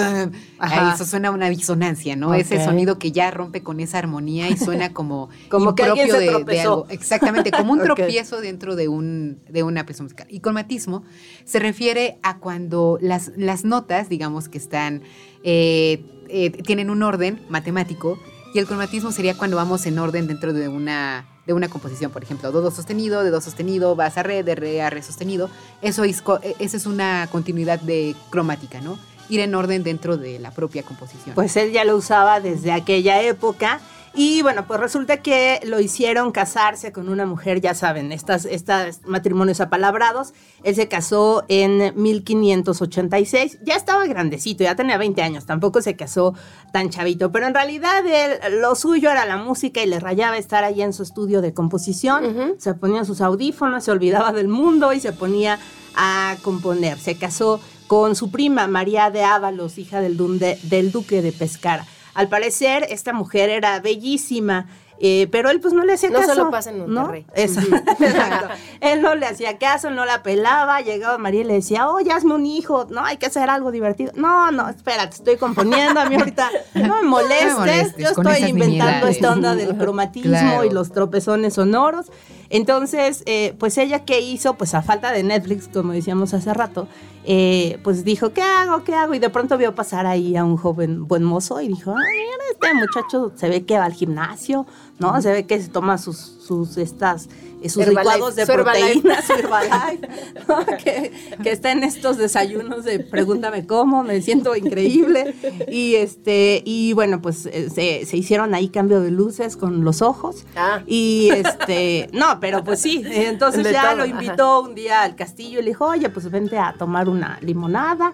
[0.59, 2.33] Ahí eso suena una disonancia, ¿no?
[2.33, 5.29] Ese sonido que ya rompe con esa armonía y suena como...
[5.49, 6.87] Como que alguien se de- de, algo.
[6.89, 10.27] Exactamente, como un tropiezo dentro de, un, de una pieza musical.
[10.29, 11.03] Y cromatismo
[11.43, 15.01] se refiere a cuando las, las notas, digamos que están,
[15.43, 18.17] eh, eh, tienen un orden matemático,
[18.55, 22.23] y el cromatismo sería cuando vamos en orden dentro de una, de una composición, por
[22.23, 25.49] ejemplo, do, do sostenido, de do sostenido, vas a re, de re a re sostenido.
[25.81, 28.97] Eso es, eh, esa es una continuidad de cromática, ¿no?
[29.27, 31.35] Ir en orden dentro de la propia composición.
[31.35, 33.81] Pues él ya lo usaba desde aquella época.
[34.17, 39.01] Y bueno, pues resulta que lo hicieron casarse con una mujer, ya saben, estas, estas
[39.05, 40.33] matrimonios apalabrados.
[40.63, 46.33] Él se casó en 1586, ya estaba grandecito, ya tenía 20 años, tampoco se casó
[46.71, 50.63] tan chavito, pero en realidad él, lo suyo era la música y le rayaba estar
[50.63, 54.99] ahí en su estudio de composición, se ponía sus audífonos, se olvidaba del mundo y
[54.99, 55.59] se ponía
[55.95, 56.97] a componer.
[56.99, 61.85] Se casó con su prima María de Ábalos, hija del, dunde- del duque de Pescara.
[62.15, 64.67] Al parecer, esta mujer era bellísima,
[64.99, 66.33] eh, pero él pues no le hacía No caso.
[66.35, 66.87] solo pasa en ¿no?
[66.87, 67.25] Monterrey.
[67.35, 67.61] Esa-
[67.99, 68.47] Exacto.
[68.79, 72.33] Él no le hacía caso, no la pelaba, llegaba María y le decía, oye, hazme
[72.33, 74.13] un hijo, no, hay que hacer algo divertido.
[74.15, 78.65] No, no, espérate, estoy componiendo, a mí ahorita no me molestes, molestes yo estoy inventando
[78.65, 79.15] nimiedades".
[79.17, 80.63] esta onda del cromatismo Claro.
[80.63, 82.07] y los tropezones sonoros.
[82.49, 86.87] Entonces, eh, pues ella qué hizo, pues a falta de Netflix, como decíamos hace rato,
[87.23, 88.83] eh, pues dijo, ¿qué hago?
[88.83, 89.13] ¿Qué hago?
[89.15, 92.43] Y de pronto vio pasar ahí a un joven buen mozo y dijo, ah, mira,
[92.51, 94.65] este muchacho se ve que va al gimnasio,
[94.99, 95.21] ¿no?
[95.21, 97.27] Se ve que se toma sus, sus estas,
[97.61, 100.09] eh, sus Herbalife, licuados de su proteínas, Herbalife,
[100.47, 100.65] ¿no?
[100.83, 101.11] que,
[101.43, 105.35] que está en estos desayunos de pregúntame cómo, me siento increíble.
[105.67, 110.01] Y este, y bueno, pues eh, se, se hicieron ahí cambio de luces con los
[110.01, 110.45] ojos.
[110.55, 110.81] Ah.
[110.87, 114.11] Y este, no, pero pues sí, entonces ya todo, lo ajá.
[114.11, 118.13] invitó un día al castillo y le dijo, oye, pues vente a tomar una limonada,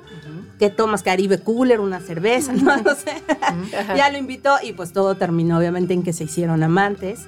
[0.61, 3.23] que tomas Caribe Cooler, una cerveza, no, no sé.
[3.97, 7.21] ya lo invitó y pues todo terminó obviamente en que se hicieron amantes.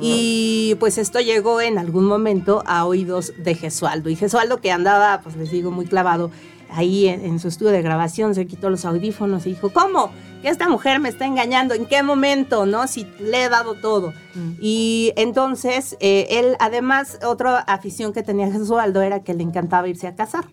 [0.00, 4.10] Y pues esto llegó en algún momento a oídos de Gesualdo.
[4.10, 6.32] Y Gesualdo que andaba, pues les digo, muy clavado
[6.68, 10.10] ahí en, en su estudio de grabación, se quitó los audífonos y dijo, ¿cómo?
[10.42, 12.66] Que esta mujer me está engañando, ¿en qué momento?
[12.66, 12.88] ¿No?
[12.88, 14.12] Si le he dado todo.
[14.60, 20.08] Y entonces, eh, él, además, otra afición que tenía Gesualdo era que le encantaba irse
[20.08, 20.46] a cazar.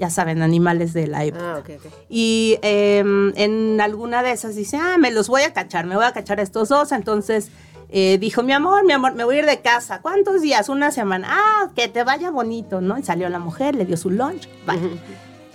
[0.00, 1.56] Ya saben, animales de la época.
[1.56, 1.70] Ah, ok.
[2.08, 3.04] Y eh,
[3.36, 6.40] en alguna de esas dice, ah, me los voy a cachar, me voy a cachar
[6.40, 6.90] a estos dos.
[6.92, 7.50] Entonces
[7.90, 10.00] eh, dijo, mi amor, mi amor, me voy a ir de casa.
[10.00, 10.70] ¿Cuántos días?
[10.70, 11.28] Una semana.
[11.30, 12.96] Ah, que te vaya bonito, ¿no?
[12.96, 14.48] Y salió la mujer, le dio su lunch.
[14.66, 14.78] Bye.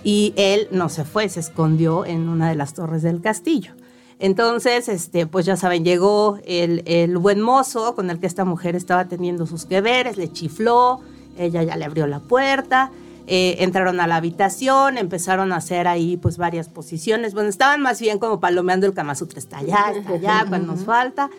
[0.04, 3.72] Y él no se fue, se escondió en una de las torres del castillo.
[4.20, 8.76] Entonces, este, pues ya saben, llegó el, el buen mozo con el que esta mujer
[8.76, 11.00] estaba teniendo sus que veres, le chifló,
[11.36, 12.92] ella ya le abrió la puerta,
[13.26, 17.34] eh, entraron a la habitación, empezaron a hacer ahí pues varias posiciones.
[17.34, 20.84] Bueno, estaban más bien como palomeando el Kama Sutra, está allá, está allá, cuando nos
[20.84, 21.30] falta.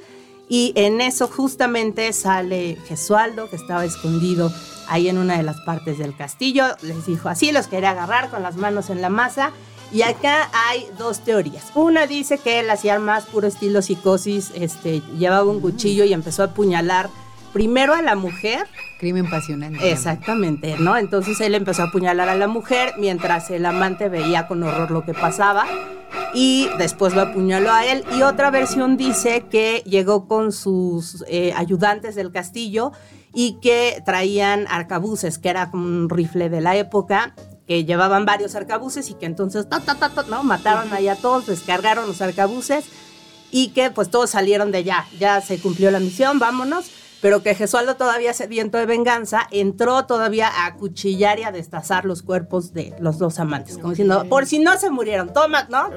[0.49, 4.51] Y en eso justamente sale Gesualdo, que estaba escondido
[4.87, 6.65] ahí en una de las partes del castillo.
[6.81, 9.51] Les dijo así, los quería agarrar con las manos en la masa.
[9.91, 11.71] Y acá hay dos teorías.
[11.73, 16.43] Una dice que él hacía más puro estilo psicosis, este, llevaba un cuchillo y empezó
[16.43, 17.09] a apuñalar
[17.57, 18.67] primero a la mujer.
[18.99, 19.75] Crimen pasional.
[19.81, 20.95] Exactamente, ¿no?
[20.95, 25.03] Entonces él empezó a apuñalar a la mujer mientras el amante veía con horror lo
[25.03, 25.65] que pasaba
[26.35, 28.03] y después lo apuñaló a él.
[28.15, 32.91] Y otra versión dice que llegó con sus eh, ayudantes del castillo
[33.33, 37.33] y que traían arcabuces, que era como un rifle de la época,
[37.65, 40.43] que llevaban varios arcabuces y que entonces ta, ta, ta, ¿no?
[40.43, 42.85] mataron ahí a todos, descargaron los arcabuces
[43.49, 47.55] y que pues todos salieron de ya, ya se cumplió la misión, vámonos pero que
[47.55, 52.93] Gesualdo todavía sediento de venganza entró todavía a cuchillar y a destazar los cuerpos de
[52.99, 55.89] los dos amantes, como diciendo, por si no se murieron, toma, ¿no?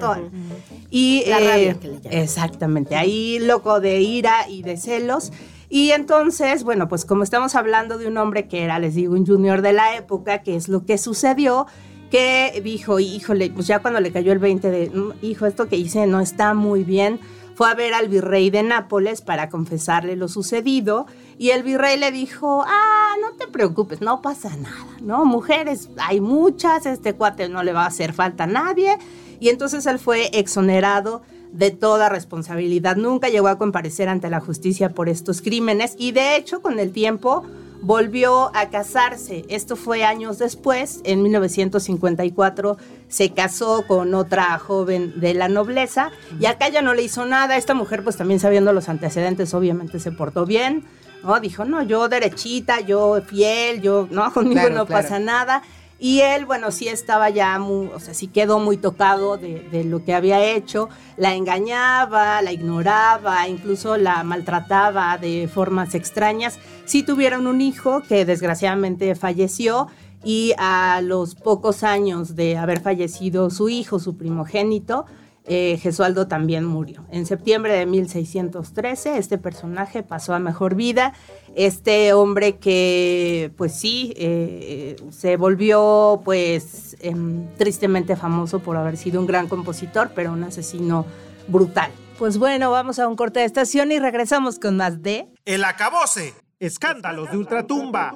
[0.91, 2.19] Y La rabia eh, que le llaman.
[2.19, 5.33] exactamente, ahí loco de ira y de celos.
[5.69, 9.25] Y entonces, bueno, pues como estamos hablando de un hombre que era, les digo, un
[9.25, 11.67] junior de la época, que es lo que sucedió,
[12.11, 15.77] que dijo, híjole, pues ya cuando le cayó el 20 de, "Mm, hijo, esto que
[15.77, 17.21] hice no está muy bien,
[17.61, 21.05] fue a ver al virrey de Nápoles para confesarle lo sucedido
[21.37, 25.27] y el virrey le dijo, ah, no te preocupes, no pasa nada, ¿no?
[25.27, 28.97] Mujeres hay muchas, este cuate no le va a hacer falta a nadie
[29.41, 31.21] y entonces él fue exonerado
[31.53, 36.37] de toda responsabilidad, nunca llegó a comparecer ante la justicia por estos crímenes y de
[36.37, 37.45] hecho con el tiempo
[37.83, 39.45] volvió a casarse.
[39.49, 42.77] Esto fue años después, en 1954
[43.09, 47.57] se casó con otra joven de la nobleza y acá ya no le hizo nada.
[47.57, 50.85] Esta mujer pues también sabiendo los antecedentes obviamente se portó bien,
[51.25, 51.39] ¿no?
[51.41, 55.03] Dijo, no, yo derechita, yo fiel, yo, no, conmigo Claro, no claro.
[55.03, 55.63] pasa nada.
[56.03, 59.85] Y él, bueno, sí estaba ya muy, o sea, sí quedó muy tocado de, de
[59.85, 60.89] lo que había hecho.
[61.19, 66.59] La engañaba, la ignoraba, incluso la maltrataba de formas extrañas.
[66.87, 69.89] Sí tuvieron un hijo que desgraciadamente falleció
[70.25, 75.07] y a los pocos años de haber fallecido su hijo, su primogénito,
[75.47, 77.05] eh, Gesualdo también murió.
[77.11, 81.15] En septiembre de 1613 este personaje pasó a mejor vida.
[81.55, 89.21] Este hombre que pues sí eh, se volvió pues em, tristemente famoso por haber sido
[89.21, 91.07] un gran compositor, pero un asesino
[91.49, 91.91] brutal.
[92.19, 95.29] Pues bueno, vamos a un corte de estación y regresamos con más de...
[95.47, 96.35] El acabose.
[96.59, 98.13] Escándalos de ultratumba.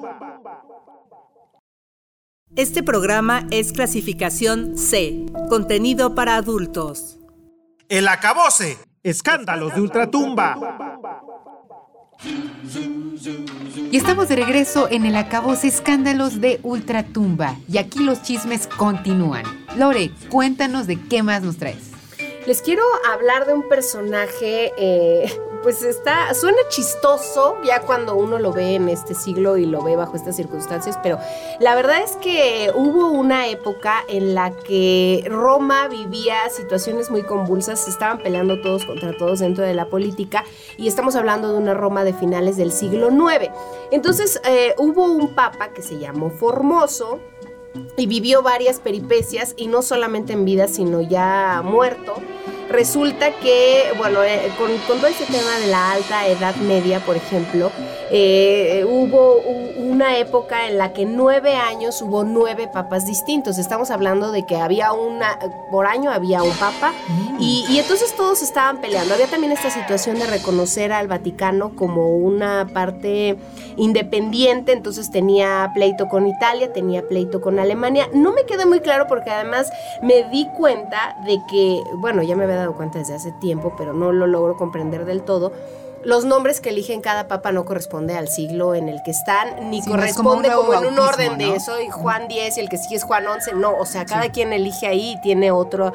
[2.55, 7.17] Este programa es clasificación C, contenido para adultos.
[7.89, 8.77] El acabose.
[9.03, 10.57] Escándalos de ultratumba.
[13.91, 17.57] Y estamos de regreso en el acabose escándalos de Ultratumba.
[17.67, 19.43] Y aquí los chismes continúan.
[19.75, 21.91] Lore, cuéntanos de qué más nos traes.
[22.47, 25.29] Les quiero hablar de un personaje, eh,
[25.65, 29.95] pues está, suena chistoso ya cuando uno lo ve en este siglo y lo ve
[29.95, 31.17] bajo estas circunstancias, pero
[31.59, 37.79] la verdad es que hubo una época en la que Roma vivía situaciones muy convulsas,
[37.79, 40.43] se estaban peleando todos contra todos dentro de la política
[40.77, 43.51] y estamos hablando de una Roma de finales del siglo IX.
[43.89, 47.19] Entonces eh, hubo un papa que se llamó Formoso,
[47.97, 52.13] y vivió varias peripecias y no solamente en vida sino ya muerto.
[52.69, 57.15] Resulta que, bueno, eh, con, con todo ese tema de la alta edad media, por
[57.15, 57.71] ejemplo,
[58.11, 59.37] eh, hubo
[59.77, 63.57] una época en la que nueve años hubo nueve papas distintos.
[63.57, 65.37] Estamos hablando de que había una,
[65.71, 66.93] por año había un papa
[67.39, 69.13] y, y entonces todos estaban peleando.
[69.13, 73.37] Había también esta situación de reconocer al Vaticano como una parte
[73.77, 78.07] independiente, entonces tenía pleito con Italia, tenía pleito con Alemania.
[78.13, 82.43] No me queda muy claro porque además me di cuenta de que, bueno, ya me
[82.45, 85.51] había dado cuenta desde hace tiempo, pero no lo logro comprender del todo.
[86.05, 89.81] Los nombres que eligen cada papa no corresponde al siglo en el que están, ni
[89.81, 91.59] Sí, no como corresponde como, en un bautismo, orden de ¿no?
[91.59, 93.53] soy Juan 10 y el que sigue es Juan 11.
[93.53, 95.93] No, o sea, cada quien elige ahí y tiene otro,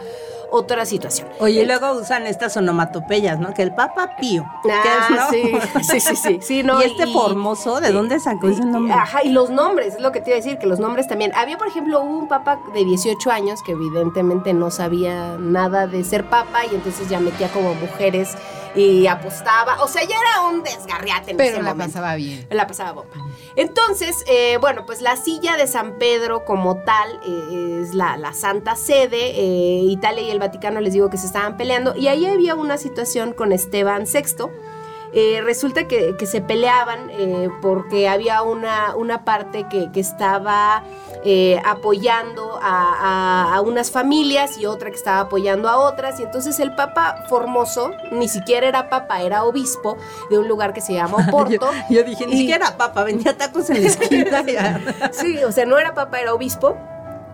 [0.50, 1.28] otra situación.
[1.38, 3.54] Oye, y luego usan estas onomatopeyas, ¿no?
[3.54, 4.44] Que el Papa Pío.
[4.68, 5.30] Ah, que es, ¿no?
[5.30, 8.92] sí, sí, sí, sí, sí, no, y este Formoso, ¿de dónde sacó ese nombre?
[8.92, 11.32] Ajá, y los nombres, es lo que te iba a decir, que los nombres también.
[11.36, 16.28] Había, por ejemplo, un papa de 18 años que evidentemente no sabía nada de ser
[16.28, 18.36] papa y entonces ya metía como mujeres
[18.74, 19.82] y apostaba.
[19.82, 21.92] O sea, ya era un desgarriate en Pero ese la momento.
[21.92, 22.46] pasaba bien.
[22.50, 23.16] La pasaba bomba.
[23.56, 28.32] Entonces, eh, bueno, pues la silla de San Pedro como tal eh, es la, la
[28.32, 29.30] Santa Sede.
[29.34, 31.94] eh, Italia y el Vaticano les digo que se estaban peleando.
[31.96, 34.46] Y ahí había una situación con Esteban VI.
[35.12, 40.84] Eh, resulta que, que se peleaban eh, porque había una, una parte que, que estaba
[41.24, 46.18] eh, apoyando a, a- a unas familias y otra que estaba apoyando a otras.
[46.20, 49.96] Y entonces el Papa Formoso ni siquiera era Papa, era obispo
[50.30, 51.70] de un lugar que se llama Oporto.
[51.88, 54.80] Yo, yo dije, ni siquiera papa, vendía tacos en la esquina.
[55.12, 56.76] Sí, o sea, no era papa, era obispo.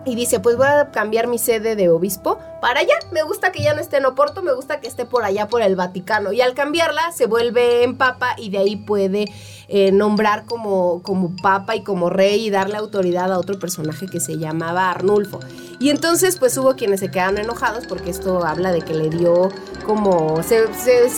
[0.05, 2.95] Y dice, pues voy a cambiar mi sede de obispo para allá.
[3.11, 5.61] Me gusta que ya no esté en Oporto, me gusta que esté por allá, por
[5.61, 6.33] el Vaticano.
[6.33, 9.25] Y al cambiarla, se vuelve en papa y de ahí puede
[9.69, 14.19] eh, nombrar como, como papa y como rey y darle autoridad a otro personaje que
[14.19, 15.39] se llamaba Arnulfo.
[15.79, 19.49] Y entonces, pues hubo quienes se quedaron enojados porque esto habla de que le dio
[19.85, 20.41] como...
[20.43, 20.65] Se,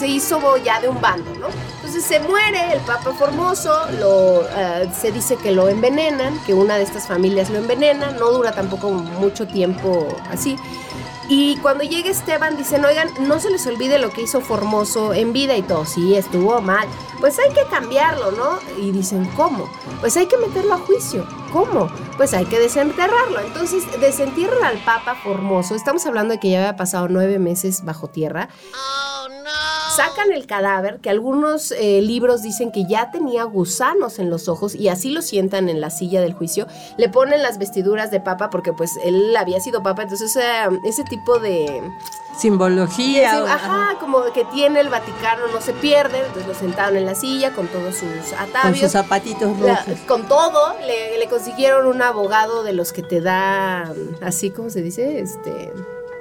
[0.07, 1.47] hizo ya de un bando, ¿no?
[1.75, 6.75] Entonces se muere el Papa Formoso, lo, eh, se dice que lo envenenan, que una
[6.75, 10.57] de estas familias lo envenena, no dura tampoco mucho tiempo así.
[11.31, 15.31] Y cuando llega Esteban dicen, oigan, no se les olvide lo que hizo Formoso en
[15.31, 16.87] vida y todo, sí, estuvo mal.
[17.19, 18.57] Pues hay que cambiarlo, ¿no?
[18.81, 19.69] Y dicen, ¿cómo?
[19.99, 21.27] Pues hay que meterlo a juicio.
[21.53, 21.87] ¿Cómo?
[22.17, 23.41] Pues hay que desenterrarlo.
[23.41, 25.75] Entonces, desentierran al Papa Formoso.
[25.75, 28.49] Estamos hablando de que ya había pasado nueve meses bajo tierra.
[29.95, 34.75] Sacan el cadáver, que algunos eh, libros dicen que ya tenía gusanos en los ojos
[34.75, 36.67] y así lo sientan en la silla del juicio.
[36.97, 40.45] Le ponen las vestiduras de papa porque pues él había sido papa, entonces ese,
[40.85, 41.81] ese tipo de...
[42.37, 43.31] Simbología.
[43.31, 47.05] Sí, o- ajá, como que tiene el Vaticano no se pierde, entonces lo sentaron en
[47.05, 48.79] la silla con todos sus Con atavios.
[48.79, 49.99] sus zapatitos La- rojos.
[50.07, 54.81] con todo, le, le consiguieron un abogado de los que te dan, así como se
[54.81, 55.73] dice, este,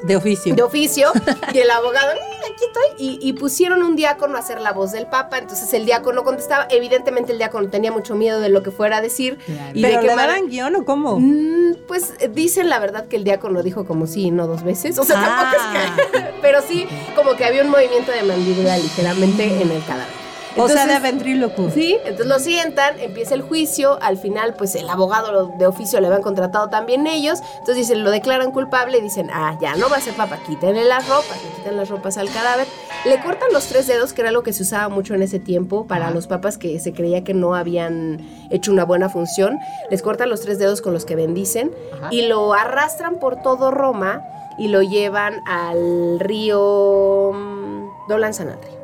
[0.03, 0.55] De oficio.
[0.55, 1.11] de oficio,
[1.53, 4.93] y el abogado, "Mm, aquí estoy, y, y pusieron un diácono a hacer la voz
[4.93, 8.71] del Papa, entonces el diácono contestaba, evidentemente el diácono tenía mucho miedo de lo que
[8.71, 9.71] fuera a decir, Claro.
[9.75, 11.19] y ¿Pero de qué le guion o cómo?
[11.19, 14.99] Mm, Pues dicen la verdad que el diácono dijo como sí, no dos veces.
[14.99, 15.51] O sea, Ah.
[15.53, 16.29] tampoco es que.
[16.43, 20.18] Pero sí, como que había un movimiento de mandíbula ligeramente en el cadáver.
[20.59, 21.71] O sea, de Entonces, ventríloco.
[21.71, 26.01] Sí, entonces lo sientan, empieza el juicio, al final pues el abogado lo- de oficio
[26.01, 29.89] le habían contratado también ellos, entonces dicen, lo declaran culpable y dicen, ah, ya no
[29.89, 32.67] va a ser papa, quítenle las ropas, le quitan las ropas al cadáver,
[33.05, 35.87] le cortan los tres dedos, que era algo que se usaba mucho en ese tiempo
[35.87, 39.59] para los papas que se creía que no habían hecho una buena función,
[39.91, 42.09] les cortan los tres dedos con los que bendicen Ajá.
[42.11, 44.23] y lo arrastran por todo Roma
[44.59, 48.78] y lo llevan al río, mm, lo lanzan al río.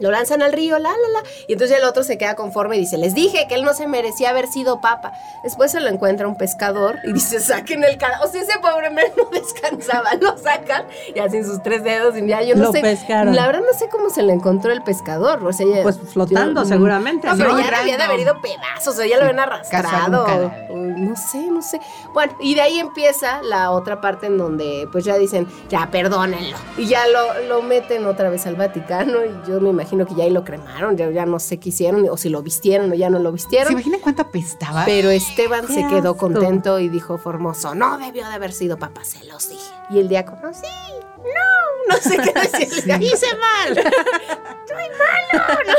[0.00, 1.28] Lo lanzan al río, la, la, la.
[1.46, 3.86] Y entonces el otro se queda conforme y dice, les dije que él no se
[3.86, 5.12] merecía haber sido papa.
[5.42, 8.26] Después se lo encuentra un pescador y dice, saquen el cadáver.
[8.26, 10.14] O sea, ese pobre hombre no descansaba.
[10.20, 12.80] Lo sacan y hacen sus tres dedos y ya yo no Lo sé.
[12.80, 13.34] pescaron.
[13.34, 15.44] La verdad no sé cómo se le encontró el pescador.
[15.44, 17.26] O sea, ya- Pues flotando, yo- seguramente.
[17.28, 18.94] No, pero No, ya le había de haber ido pedazos.
[18.94, 20.26] O sea, ya lo habían arrastrado.
[20.70, 21.80] No sé, no sé.
[22.12, 26.56] Bueno, y de ahí empieza la otra parte en donde pues ya dicen, ya perdónenlo.
[26.76, 30.24] Y ya lo, lo meten otra vez al Vaticano y yo me imagino que ya
[30.24, 33.08] ahí lo cremaron, ya, ya no sé qué hicieron, o si lo vistieron o ya
[33.10, 33.72] no lo ¿Se vistieron.
[33.72, 34.84] imaginan cuánto apestaba?
[34.84, 36.16] Pero Esteban se quedó asco.
[36.16, 39.70] contento y dijo Formoso, no debió de haber sido papá, se los dije.
[39.90, 40.66] Y el diácono, sí,
[41.18, 43.06] no, no sé qué decía el diácono.
[43.06, 43.84] Hice mal.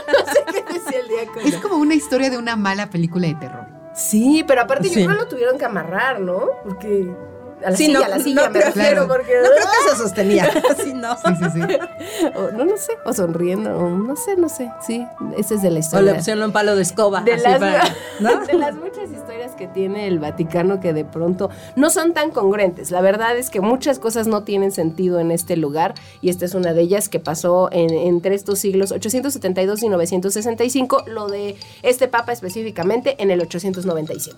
[0.07, 1.41] No sé qué decía el diácono.
[1.45, 3.65] es como una historia de una mala película de terror.
[3.93, 5.01] Sí, pero aparte Sí.
[5.01, 6.49] yo creo que lo tuvieron que amarrar, ¿no?
[6.63, 7.09] Porque
[7.65, 9.07] a la Sí, silla, no, a la silla no me refiero, claro.
[9.07, 9.33] porque...
[9.43, 10.49] No creo que se sostenía.
[10.83, 11.15] Sí, no.
[11.17, 12.29] Sí, sí, sí.
[12.35, 15.05] o, no, no sé, o sonriendo, o no sé, no sé, sí,
[15.37, 16.11] esa es de la O historia.
[16.13, 17.21] le pusieron un palo de escoba.
[17.21, 17.83] de así las, para-
[18.19, 18.45] ¿no?
[18.45, 22.91] de las muchas historias que tiene el Vaticano que de pronto no son tan congruentes.
[22.91, 26.53] La verdad es que muchas cosas no tienen sentido en este lugar y esta es
[26.53, 32.07] una de ellas que pasó en- entre estos siglos 872 y 965, lo de este
[32.07, 34.35] papa específicamente en el 897.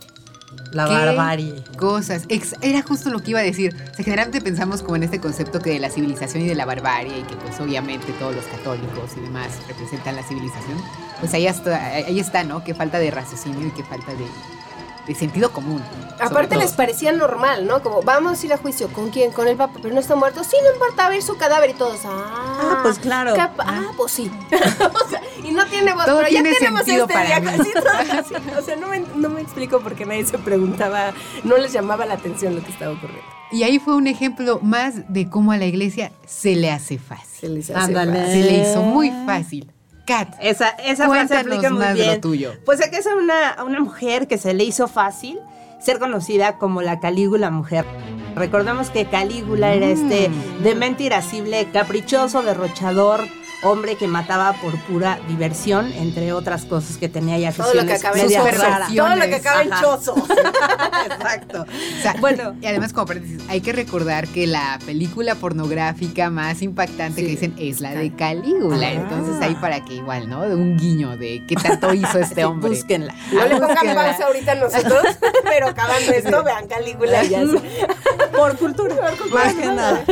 [0.71, 1.63] La ¿Qué barbarie.
[1.77, 2.23] Cosas.
[2.29, 3.75] Ex- era justo lo que iba a decir.
[3.91, 6.65] O sea, generalmente pensamos como en este concepto que de la civilización y de la
[6.65, 10.77] barbarie y que pues obviamente todos los católicos y demás representan la civilización.
[11.19, 12.63] Pues ahí está, ahí está ¿no?
[12.63, 14.25] Qué falta de raciocinio y qué falta de,
[15.07, 15.81] de sentido común.
[16.19, 17.81] Aparte les parecía normal, ¿no?
[17.81, 18.87] Como, vamos a ir a juicio.
[18.89, 19.31] ¿Con quién?
[19.31, 20.43] Con el Papa, pero no está muerto.
[20.43, 21.99] Sí, no importa, ver su cadáver y todos.
[22.05, 23.33] Ah, Ah, pues claro.
[23.35, 24.29] capa- Ah, pues sí.
[24.51, 27.63] o sea, y no tiene voz, Todo pero tiene ya tenemos sentido este para día.
[28.27, 28.33] Sí.
[28.57, 32.05] O sea, no me, no me explico por qué nadie se preguntaba, no les llamaba
[32.05, 33.25] la atención lo que estaba ocurriendo.
[33.51, 37.25] Y ahí fue un ejemplo más de cómo a la iglesia se le hace fácil.
[37.39, 38.13] Se les hace fácil.
[38.13, 39.71] Se le hizo muy fácil.
[40.39, 42.21] Esa, esa frase aplica muy más de lo bien.
[42.21, 42.53] tuyo.
[42.65, 45.39] Pues es que es una, una mujer que se le hizo fácil
[45.79, 47.85] ser conocida como la Calígula mujer.
[48.35, 50.63] Recordemos que Calígula era este Mm.
[50.63, 53.25] demente irascible, caprichoso, derrochador,
[53.63, 57.93] hombre que mataba por pura diversión, entre otras cosas que tenía ya Todo lo que
[57.93, 58.27] acaba en.
[58.95, 60.15] Todo lo que acaba en chozo.
[61.05, 61.63] Exacto.
[61.63, 62.55] O sea, Bueno.
[62.61, 67.23] y además como paréntesis, hay que recordar que la película pornográfica más impactante Sí.
[67.23, 68.87] que dicen es la de Calígula.
[68.87, 68.91] Ah.
[68.93, 70.41] Entonces ahí para que igual, ¿no?
[70.47, 72.69] De un guiño de qué tanto hizo este hombre.
[72.69, 73.13] Búsquenla.
[73.31, 75.03] No le pongan pausa ahorita a nosotros,
[75.43, 77.41] pero acabando esto, vean Calígula y ya.
[77.41, 78.95] se- Por cultura.
[79.33, 80.03] Más que nada.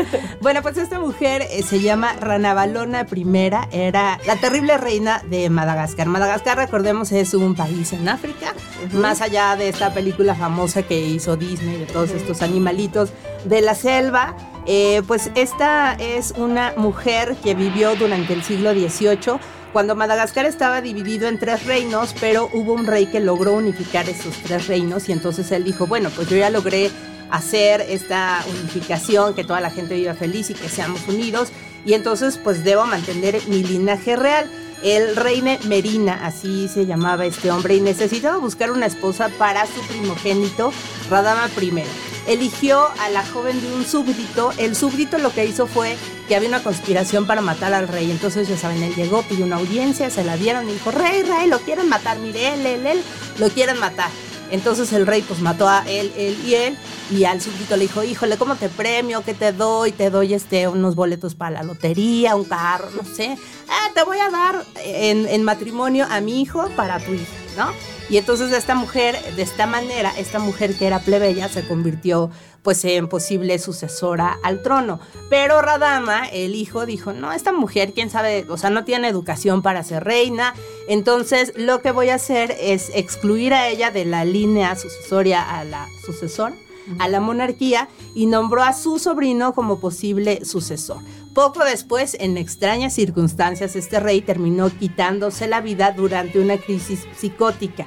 [0.42, 6.08] Bueno, pues esta mujer eh, se llama Ranavalona I, era la terrible reina de Madagascar.
[6.08, 8.54] Madagascar, recordemos, es un país en África,
[8.94, 13.12] más allá de esta película famosa que hizo Disney, de todos estos animalitos
[13.46, 14.36] de la selva.
[14.66, 19.40] eh, pues esta es una mujer que vivió durante el siglo XVIII,
[19.72, 24.36] cuando Madagascar estaba dividido en tres reinos, pero hubo un rey que logró unificar esos
[24.44, 26.92] tres reinos y entonces él dijo, bueno, pues yo ya logré
[27.30, 31.52] hacer esta unificación, que toda la gente viva feliz y que seamos unidos.
[31.86, 34.50] Y entonces pues debo mantener mi linaje real.
[34.84, 39.82] El reine Merina, así se llamaba este hombre, y necesitaba buscar una esposa para su
[39.88, 40.72] primogénito,
[41.10, 41.84] Radama I.
[42.28, 44.52] Eligió a la joven de un súbdito.
[44.58, 45.96] El súbdito lo que hizo fue
[46.28, 48.12] que había una conspiración para matar al rey.
[48.12, 51.48] Entonces, ya saben, él llegó, pidió una audiencia, se la dieron y dijo, rey, rey,
[51.48, 53.02] lo quieren matar, mire, él, él, él,
[53.40, 54.12] lo quieren matar.
[54.52, 56.78] Entonces el rey pues mató a él, él y él
[57.12, 59.22] y al súbdito le dijo, híjole, ¿cómo te premio?
[59.22, 59.92] ¿Qué te doy?
[59.92, 63.38] Te doy este, unos boletos para la lotería, un carro, no sé.
[63.70, 67.26] Ah, te voy a dar en, en matrimonio a mi hijo para tu hija,
[67.58, 67.97] ¿no?
[68.10, 72.30] Y entonces esta mujer, de esta manera, esta mujer que era plebeya se convirtió
[72.62, 75.00] pues en posible sucesora al trono.
[75.30, 79.62] Pero Radama, el hijo, dijo, no, esta mujer, quién sabe, o sea, no tiene educación
[79.62, 80.54] para ser reina,
[80.88, 85.64] entonces lo que voy a hacer es excluir a ella de la línea sucesoria a
[85.64, 86.56] la sucesora
[87.00, 91.00] a la monarquía y nombró a su sobrino como posible sucesor.
[91.38, 97.86] Poco después, en extrañas circunstancias, este rey terminó quitándose la vida durante una crisis psicótica.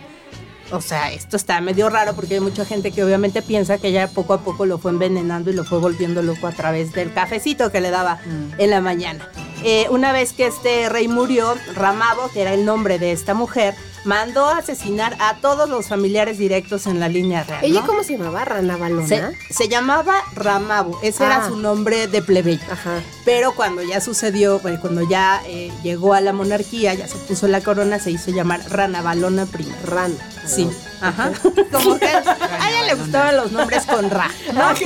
[0.70, 4.06] O sea, esto está medio raro porque hay mucha gente que obviamente piensa que ella
[4.06, 7.72] poco a poco lo fue envenenando y lo fue volviendo loco a través del cafecito
[7.72, 8.20] que le daba
[8.56, 9.28] en la mañana.
[9.64, 13.74] Eh, una vez que este rey murió, Ramabo, que era el nombre de esta mujer,
[14.04, 17.64] mandó a asesinar a todos los familiares directos en la línea real.
[17.64, 17.86] ¿Ella ¿no?
[17.86, 18.44] cómo se llamaba?
[18.44, 19.06] ¿Rana Balona?
[19.06, 19.22] Se,
[19.52, 21.48] se llamaba Ramabo, ese era Ah.
[21.48, 22.62] su nombre de plebeyo.
[22.70, 23.00] Ajá.
[23.24, 27.46] Pero cuando ya sucedió, bueno, cuando ya eh, llegó a la monarquía, ya se puso
[27.48, 29.72] la corona, se hizo llamar Ranavalona I.
[29.86, 30.14] Rana.
[30.46, 30.68] Sí,
[31.00, 31.32] ajá.
[31.72, 34.30] Como que a ella le gustaban los nombres con Ra.
[34.52, 34.62] ¿no?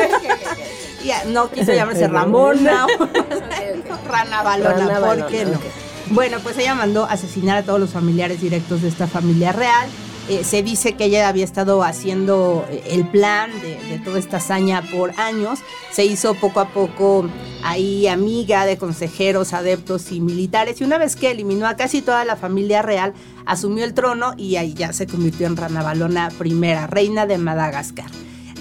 [1.04, 2.86] Ya, no quiso llamarse Ramona
[4.08, 5.60] Rana Balona, Rana ¿por Balona, qué no?
[6.10, 9.88] Bueno, pues ella mandó asesinar a todos los familiares directos de esta familia real.
[10.28, 14.82] Eh, se dice que ella había estado haciendo eh, el plan de, toda esta hazaña
[14.82, 15.60] por años.
[15.90, 17.28] Se hizo poco a poco
[17.62, 20.80] ahí amiga de consejeros, adeptos y militares.
[20.80, 23.12] Y una vez que eliminó a casi toda la familia real,
[23.46, 28.10] asumió el trono y ahí ya se convirtió en Rana Balona I, reina de Madagascar.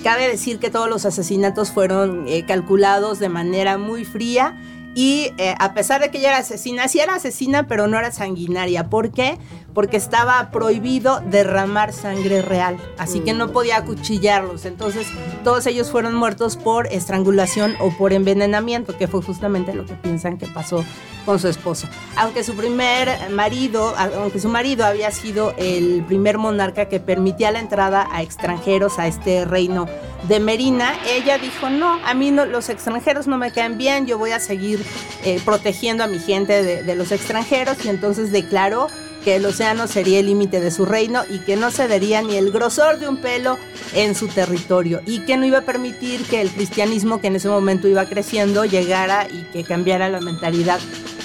[0.03, 4.57] Cabe decir que todos los asesinatos fueron eh, calculados de manera muy fría
[4.95, 8.11] y eh, a pesar de que ella era asesina, sí era asesina, pero no era
[8.11, 8.89] sanguinaria.
[8.89, 9.37] ¿Por qué?
[9.73, 14.65] Porque estaba prohibido derramar sangre real, así que no podía acuchillarlos.
[14.65, 15.07] Entonces,
[15.43, 20.37] todos ellos fueron muertos por estrangulación o por envenenamiento, que fue justamente lo que piensan
[20.37, 20.83] que pasó
[21.25, 21.87] con su esposo.
[22.17, 27.59] Aunque su primer marido, aunque su marido había sido el primer monarca que permitía la
[27.59, 29.87] entrada a extranjeros a este reino
[30.27, 34.17] de Merina, ella dijo, no, a mí no, los extranjeros no me caen bien, yo
[34.17, 34.85] voy a seguir
[35.23, 38.87] eh, protegiendo a mi gente de, de los extranjeros y entonces declaró
[39.23, 42.51] que el océano sería el límite de su reino y que no cedería ni el
[42.51, 43.57] grosor de un pelo
[43.93, 47.49] en su territorio y que no iba a permitir que el cristianismo que en ese
[47.49, 50.79] momento iba creciendo llegara y que cambiara la mentalidad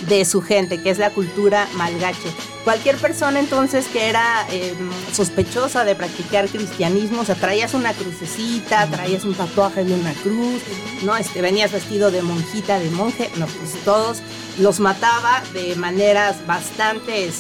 [0.09, 2.31] de su gente, que es la cultura malgache.
[2.65, 4.75] Cualquier persona entonces que era eh,
[5.13, 10.63] sospechosa de practicar cristianismo, o sea, traías una crucecita, traías un tatuaje de una cruz,
[11.03, 11.17] ¿no?
[11.17, 14.19] Este, venías vestido de monjita, de monje, no, pues todos
[14.59, 17.31] los mataba de maneras bastante,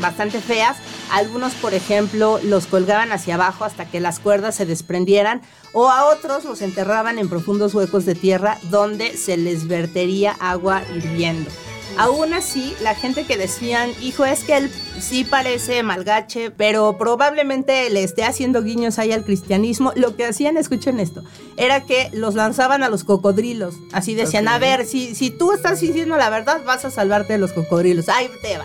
[0.00, 0.76] bastante feas.
[1.10, 5.42] Algunos, por ejemplo, los colgaban hacia abajo hasta que las cuerdas se desprendieran
[5.72, 10.82] o a otros los enterraban en profundos huecos de tierra donde se les vertería agua
[10.94, 11.50] hirviendo.
[11.96, 17.88] Aún así, la gente que decían, hijo, es que él sí parece malgache, pero probablemente
[17.90, 21.22] le esté haciendo guiños ahí al cristianismo, lo que hacían, escuchen esto,
[21.56, 23.74] era que los lanzaban a los cocodrilos.
[23.92, 27.38] Así decían, a ver, si, si tú estás diciendo la verdad, vas a salvarte de
[27.38, 28.08] los cocodrilos.
[28.08, 28.64] Ahí te va.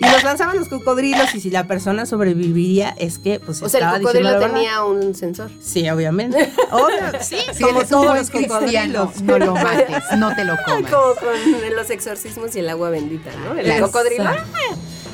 [0.00, 3.96] Y los lanzaban los cocodrilos y si la persona sobreviviría es que pues O sea,
[3.96, 5.50] el cocodrilo tenía un sensor.
[5.60, 6.50] Sí, obviamente.
[6.70, 9.20] Obvio, sí, Si como todos los cocodrilos.
[9.20, 10.90] no lo mates, no te lo comas.
[10.90, 13.52] Como con los exorcismos y el agua bendita, ¿no?
[13.52, 13.92] El Exacto.
[13.92, 14.44] cocodrilo ¡ah!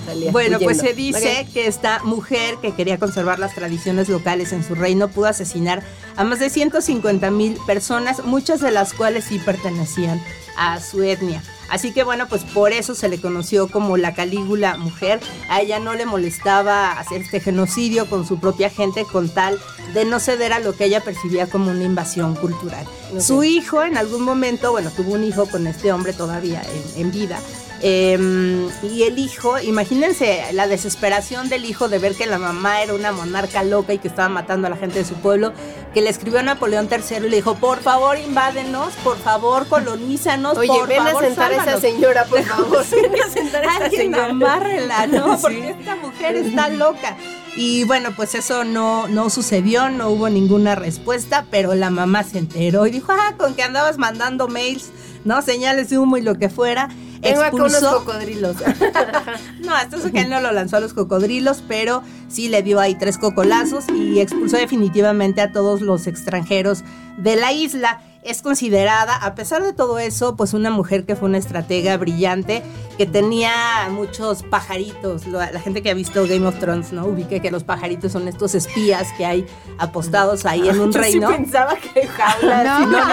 [0.06, 4.62] salía Bueno, pues se dice que esta mujer que quería conservar las tradiciones locales en
[4.62, 5.82] su reino pudo asesinar
[6.14, 10.22] a más de 150 mil personas, muchas de las cuales sí pertenecían
[10.56, 11.42] a su etnia.
[11.68, 15.20] Así que bueno, pues por eso se le conoció como la Calígula mujer.
[15.48, 19.58] A ella no le molestaba hacer este genocidio con su propia gente con tal
[19.94, 22.86] de no ceder a lo que ella percibía como una invasión cultural.
[23.18, 26.62] Su hijo en algún momento, bueno, tuvo un hijo con este hombre todavía
[26.96, 27.38] en, en vida.
[27.82, 32.94] eh, y el hijo, imagínense la desesperación del hijo de ver que la mamá era
[32.94, 35.52] una monarca loca y que estaba matando a la gente de su pueblo,
[35.92, 40.56] que le escribió a Napoleón III y le dijo, por favor invádenos, por favor colonízanos,
[40.56, 41.80] Oye, por ven favor a sentar a esa sálvanos".
[41.82, 42.84] señora, por favor.
[42.84, 44.26] Sentar a esa Alguien señora.
[44.26, 45.38] amárrela, ¿no?
[45.40, 47.16] Porque esta mujer está loca.
[47.56, 52.38] Y bueno, pues eso no, no sucedió, no hubo ninguna respuesta, pero la mamá se
[52.38, 54.90] enteró y dijo, ah, con que andabas mandando mails,
[55.24, 55.40] ¿no?
[55.40, 56.88] Señales de humo y lo que fuera.
[57.22, 58.56] Tengo acá unos Expulsó- cocodrilos.
[59.60, 62.78] no, hasta eso que él no lo lanzó a los cocodrilos, pero sí le dio
[62.78, 66.84] ahí tres cocolazos y expulsó definitivamente a todos los extranjeros
[67.16, 68.00] de la isla.
[68.26, 72.62] Es considerada, a pesar de todo eso, pues una mujer que fue una estratega brillante,
[72.98, 73.52] que tenía
[73.90, 75.26] muchos pajaritos.
[75.26, 77.06] Lo- La gente que ha visto Game of Thrones, ¿no?
[77.06, 79.46] Ubique que los pajaritos son estos espías que hay
[79.78, 81.28] apostados ahí en un Yo reino.
[81.30, 82.86] sí pensaba que jaulas, No.
[82.86, 83.06] no,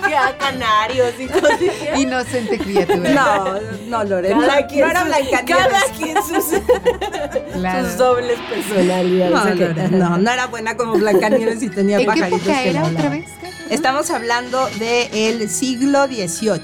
[0.08, 1.60] que a canarios y cosas.
[1.98, 3.10] Inocente criatura.
[3.10, 3.54] No,
[3.88, 4.40] no, Lorena.
[4.46, 5.44] Cada no, quien no era.
[5.44, 6.60] Cada quien sus,
[7.52, 7.86] Claro.
[7.86, 9.90] sus dobles personalidades.
[9.90, 9.98] No.
[9.98, 12.84] No, no, no era buena como Blancanieves y tenía ¿En qué pajaritos época que era
[12.84, 13.24] otra vez?
[13.70, 14.37] Estamos hablando
[14.78, 16.60] del siglo XVIII,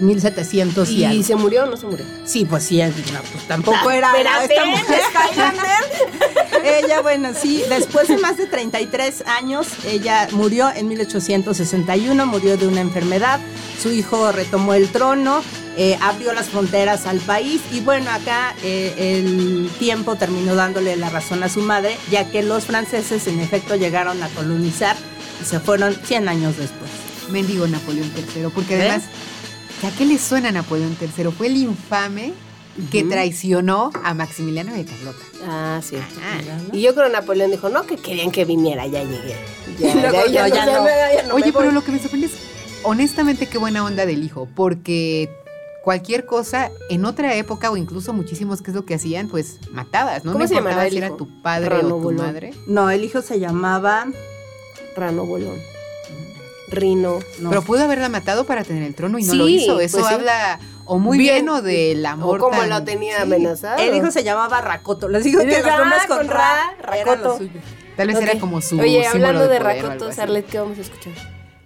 [0.00, 1.22] 1700 y, ¿Y algo.
[1.22, 2.04] se murió o no se murió?
[2.24, 5.00] Sí, pues sí, no, pues tampoco era Espérate, esta mujer.
[6.84, 12.66] Ella, bueno, sí, después de más de 33 años, ella murió en 1861, murió de
[12.66, 13.40] una enfermedad.
[13.82, 15.42] Su hijo retomó el trono,
[15.78, 21.08] eh, abrió las fronteras al país y bueno, acá eh, el tiempo terminó dándole la
[21.08, 24.96] razón a su madre, ya que los franceses en efecto llegaron a colonizar
[25.40, 26.90] y se fueron 100 años después.
[27.30, 28.80] Mendigo Napoleón III, porque ¿Eh?
[28.82, 29.04] además,
[29.84, 31.30] ¿a qué le suena Napoleón III?
[31.30, 32.32] Fue el infame
[32.90, 35.18] que traicionó a Maximiliano de Carlota.
[35.46, 35.96] Ah, sí.
[36.72, 39.36] Y yo creo que Napoleón dijo, no, que querían que viniera, ya llegué.
[39.78, 40.86] Ya, Luego, no, ya no.
[40.86, 42.32] ya no Oye, pero lo que me sorprende es,
[42.82, 45.30] honestamente, qué buena onda del hijo, porque
[45.84, 49.28] cualquier cosa, en otra época o incluso muchísimos, ¿qué es lo que hacían?
[49.28, 50.32] Pues matabas, ¿no?
[50.32, 51.16] ¿Cómo No se importaba llamaba el si era hijo?
[51.16, 52.26] tu padre Rano o tu Bolón.
[52.26, 52.54] madre.
[52.66, 54.06] No, el hijo se llamaba...
[54.96, 55.60] Rano bolón.
[56.68, 57.18] Rino.
[57.40, 59.80] no, Pero pudo haberla matado para tener el trono y no Sí, lo hizo.
[59.80, 60.14] Eso pues sí.
[60.14, 62.38] habla o muy bien, o del amor.
[62.38, 63.22] O como tan- lo tenía sí.
[63.22, 63.78] amenazado.
[63.78, 65.08] el hijo se llamaba Racoto.
[65.08, 67.38] Les digo que Ah, los nombres con, con Ra, Racoto.
[67.96, 70.12] Tal vez era como su Oye, símbolo hablando de, Racoto.
[70.12, 71.12] Sarlet, ¿qué vamos a escuchar?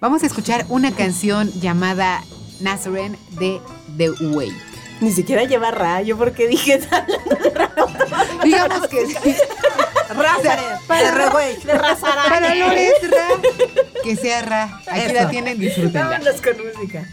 [0.00, 2.22] Vamos a escuchar una canción llamada
[2.60, 3.60] Nazarene de
[3.98, 4.52] The Way.
[5.00, 7.06] Ni siquiera lleva Ra, yo porque dije tal.
[8.42, 9.36] Digamos que sí.
[10.14, 11.56] Rázare, de Regüey.
[11.56, 12.28] De Razarán.
[12.28, 13.28] Para Lores Ra.
[14.04, 14.80] Que sea Ra.
[14.86, 15.30] Aquí la Eso.
[15.30, 16.08] tienen, disfrútenla.
[16.10, 17.08] Vámonos con música.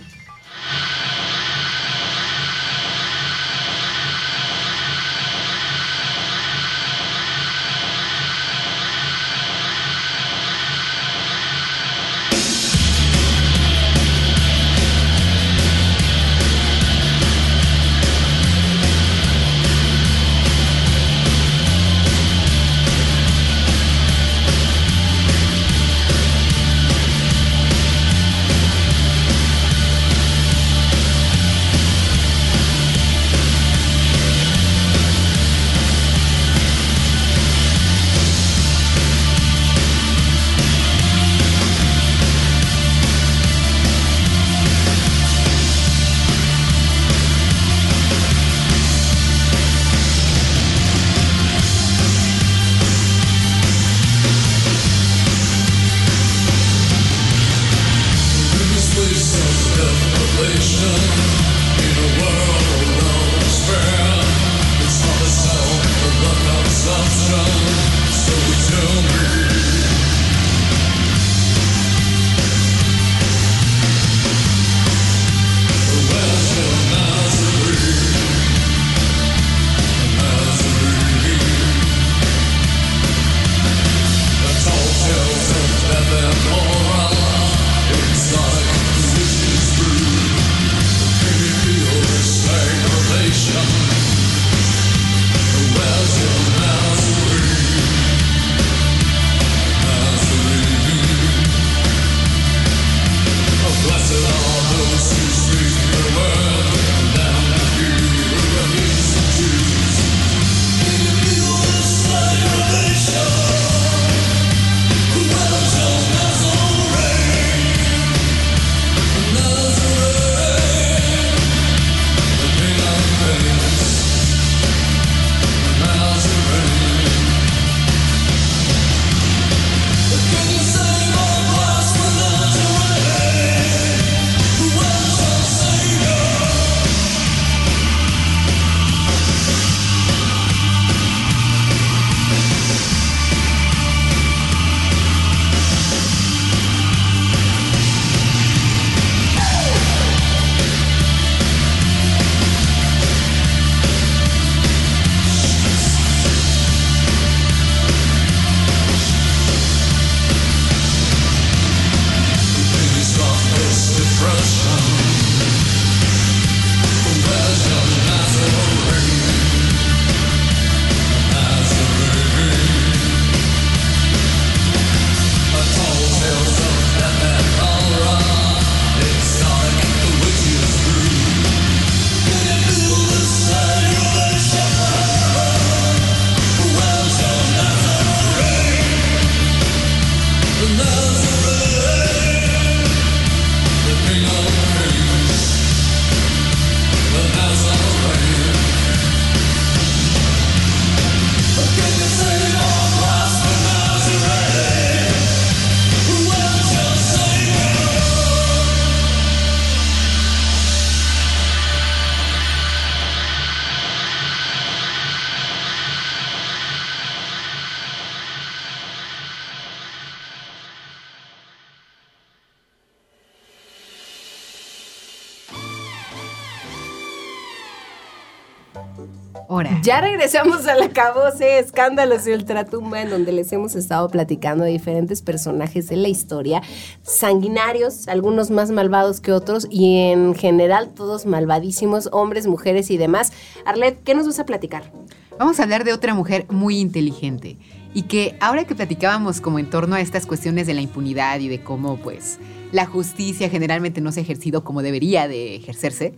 [229.52, 229.82] Ahora.
[229.84, 234.72] Ya regresamos a la cabose Escándalos de Ultratumba, en donde les hemos estado platicando de
[234.72, 236.62] diferentes personajes de la historia,
[237.04, 243.34] sanguinarios, algunos más malvados que otros, y en general todos malvadísimos, hombres, mujeres y demás.
[243.66, 244.90] Arlet, ¿qué nos vas a platicar?
[245.38, 247.58] Vamos a hablar de otra mujer muy inteligente
[247.94, 251.50] y que ahora que platicábamos como en torno a estas cuestiones de la impunidad y
[251.50, 252.40] de cómo pues
[252.72, 256.14] la justicia generalmente no se ha ejercido como debería de ejercerse,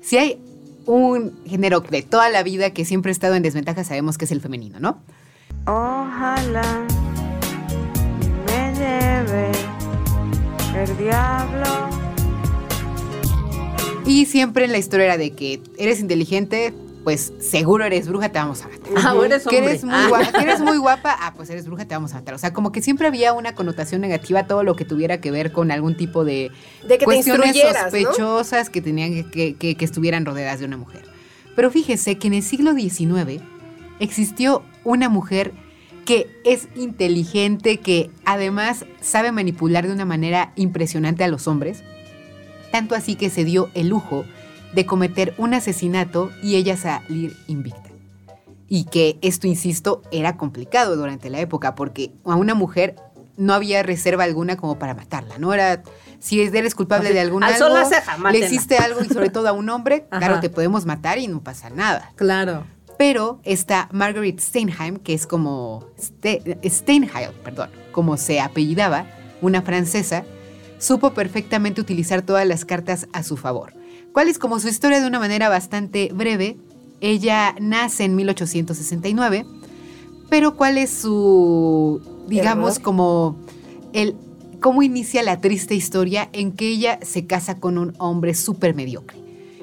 [0.00, 0.40] si hay
[0.88, 4.32] un género de toda la vida que siempre ha estado en desventaja, sabemos que es
[4.32, 5.02] el femenino, ¿no?
[5.66, 6.86] Ojalá
[8.46, 9.52] me lleve
[10.74, 11.88] el diablo.
[14.06, 16.72] Y siempre en la historia era de que eres inteligente,
[17.08, 18.92] pues seguro eres bruja, te vamos a matar.
[19.02, 19.70] Ah, o eres que hombre.
[19.72, 20.08] eres, muy Ah.
[20.10, 22.34] guapa, que eres muy guapa, ah, pues eres bruja, te vamos a matar.
[22.34, 25.30] O sea, como que siempre había una connotación negativa a todo lo que tuviera que
[25.30, 26.50] ver con algún tipo de,
[26.82, 30.76] De que te cuestiones sospechosas que tenían que, que- que- que estuvieran rodeadas de una
[30.76, 31.00] mujer.
[31.56, 33.40] Pero fíjese que en el siglo XIX
[34.00, 35.52] existió una mujer
[36.04, 41.82] que es inteligente, que además sabe manipular de una manera impresionante a los hombres,
[42.70, 44.26] tanto así que se dio el lujo
[44.74, 47.82] de cometer un asesinato y ella salir invicta.
[48.68, 52.96] Y que esto, insisto, era complicado durante la época, porque a una mujer
[53.38, 55.54] no había reserva alguna como para matarla, ¿no?
[55.54, 55.82] Era,
[56.18, 57.56] si eres culpable de algún algo,
[57.86, 61.28] ceja, le hiciste algo y sobre todo a un hombre, claro, te podemos matar y
[61.28, 62.10] no pasa nada.
[62.16, 62.64] Claro.
[62.98, 69.06] Pero está Margaret Steinheim, que es como Ste- Steinheil, perdón, como se apellidaba,
[69.40, 70.24] una francesa,
[70.78, 73.72] supo perfectamente utilizar todas las cartas a su favor.
[74.12, 76.56] ¿Cuál es como su historia de una manera bastante breve?
[77.00, 79.44] Ella nace en 1869,
[80.28, 82.82] pero ¿cuál es su, digamos, Error.
[82.82, 83.36] como
[83.92, 84.16] el
[84.60, 89.16] cómo inicia la triste historia en que ella se casa con un hombre súper mediocre?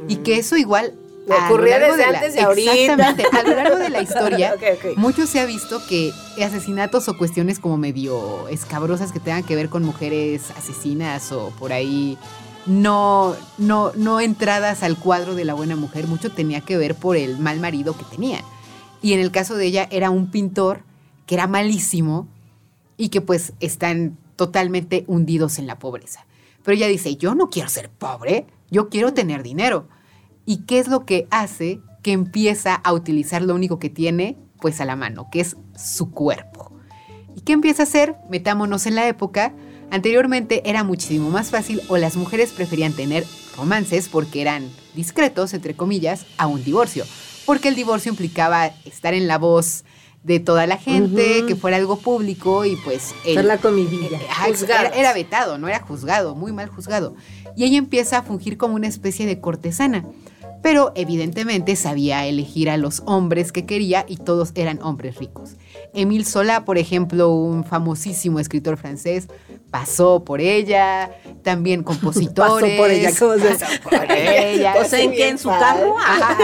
[0.08, 0.94] Y que eso igual
[1.28, 2.74] lo ocurría largo desde de la- antes de ahorita.
[2.74, 3.24] Exactamente.
[3.38, 4.98] A lo largo de la historia, Ok, ok.
[4.98, 9.68] mucho se ha visto que asesinatos o cuestiones como medio escabrosas que tengan que ver
[9.70, 12.18] con mujeres asesinas o por ahí
[12.66, 17.18] no, no, no entradas al cuadro de la buena mujer, mucho tenía que ver por
[17.18, 18.40] el mal marido que tenía.
[19.02, 20.84] Y en el caso de ella era un pintor
[21.26, 22.28] que era malísimo
[22.98, 26.26] y que pues están totalmente hundidos en la pobreza.
[26.64, 29.88] Pero ella dice, yo no quiero ser pobre, yo quiero tener dinero.
[30.46, 34.82] ¿Y qué es lo que hace que empieza a utilizar lo único que tiene pues
[34.82, 36.72] a la mano, que es su cuerpo?
[37.36, 38.16] ¿Y qué empieza a hacer?
[38.30, 39.54] Metámonos en la época.
[39.92, 43.26] Anteriormente era muchísimo más fácil o las mujeres preferían tener
[43.56, 47.06] romances porque eran discretos, entre comillas, a un divorcio.
[47.46, 49.84] Porque el divorcio implicaba estar en la voz
[50.26, 53.14] de toda la gente, que fuera algo público y pues...
[53.24, 54.20] Ser la comidilla.
[54.48, 57.16] eh, era vetado, no era juzgado, muy mal juzgado.
[57.56, 60.04] Y ella empieza a fungir como una especie de cortesana.
[60.64, 65.52] Pero evidentemente sabía elegir a los hombres que quería y todos eran hombres ricos.
[65.96, 69.28] Émile Zola, por ejemplo, un famosísimo escritor francés,
[69.72, 71.12] pasó por ella,
[71.44, 72.36] también compositores.
[72.36, 74.76] Pasó por ella, ¿cómo se pasó por ella.
[74.80, 75.30] O sea, ¿en qué?
[75.30, 75.98] ¿En su carro?
[75.98, 76.38] Ajá,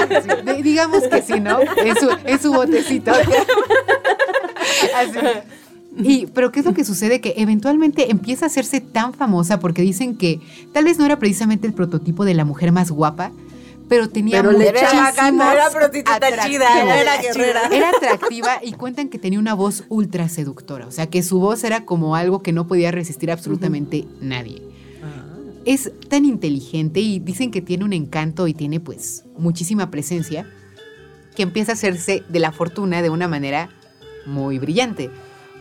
[0.56, 1.60] sí, digamos que sí, ¿no?
[1.62, 3.12] En su, en su botecito.
[4.96, 5.20] Así.
[5.98, 7.20] Y, pero ¿qué es lo que sucede?
[7.20, 10.40] Que eventualmente empieza a hacerse tan famosa porque dicen que
[10.74, 13.32] tal vez no era precisamente el prototipo de la mujer más guapa,
[13.92, 15.54] pero tenía Pero muchísimos ganas.
[15.54, 17.68] Era prostituta chida, era guerrera.
[17.70, 20.88] Era atractiva y cuentan que tenía una voz ultra seductora.
[20.88, 24.62] O sea, que su voz era como algo que no podía resistir absolutamente nadie.
[25.66, 30.50] Es tan inteligente y dicen que tiene un encanto y tiene pues muchísima presencia
[31.36, 33.72] que empieza a hacerse de la fortuna de una manera
[34.26, 35.12] muy brillante.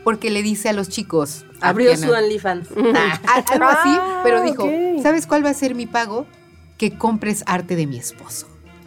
[0.04, 1.44] Porque le dice a los chicos...
[1.60, 2.68] Abrió su OnlyFans.
[2.94, 4.70] Ah, algo así, Ah, pero dijo.
[5.02, 6.28] ¿sabes cuál va a ser mi pago?
[6.80, 8.46] Que compres arte de mi esposo.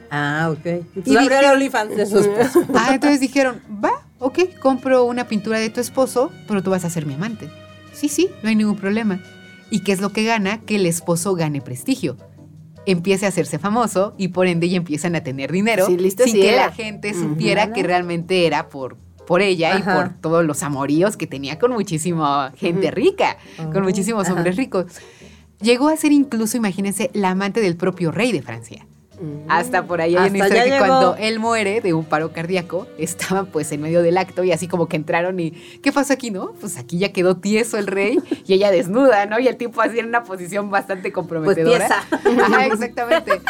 [0.09, 0.65] Ah, ok.
[0.95, 2.63] Y dije- el OnlyFans de su esposo.
[2.73, 6.89] Ah, entonces dijeron, va, ok, compro una pintura de tu esposo, pero tú vas a
[6.89, 7.51] ser mi amante.
[7.93, 9.21] Sí, sí, no hay ningún problema.
[9.69, 10.61] ¿Y qué es lo que gana?
[10.61, 12.17] Que el esposo gane prestigio.
[12.87, 16.33] Empiece a hacerse famoso y por ende ya empiezan a tener dinero Sí, listo, sin
[16.33, 16.65] sí que era.
[16.67, 19.93] la gente supiera que realmente era por, por ella y Ajá.
[19.95, 23.37] por todos los amoríos que tenía con muchísima gente rica,
[23.71, 24.85] con muchísimos hombres ricos.
[25.63, 28.85] Llegó a ser incluso, imagínense, la amante del propio rey de Francia.
[29.47, 30.85] Hasta por ahí hay una historia que llegó.
[30.85, 34.67] cuando él muere de un paro cardíaco, estaba pues en medio del acto y así
[34.67, 35.51] como que entraron y
[35.81, 36.51] ¿qué pasó aquí, no?
[36.59, 39.39] Pues aquí ya quedó tieso el rey y ella desnuda, ¿no?
[39.39, 41.77] Y el tipo así en una posición bastante Pues comprometedora.
[41.77, 42.43] pieza.
[42.43, 43.41] Ajá, exactamente.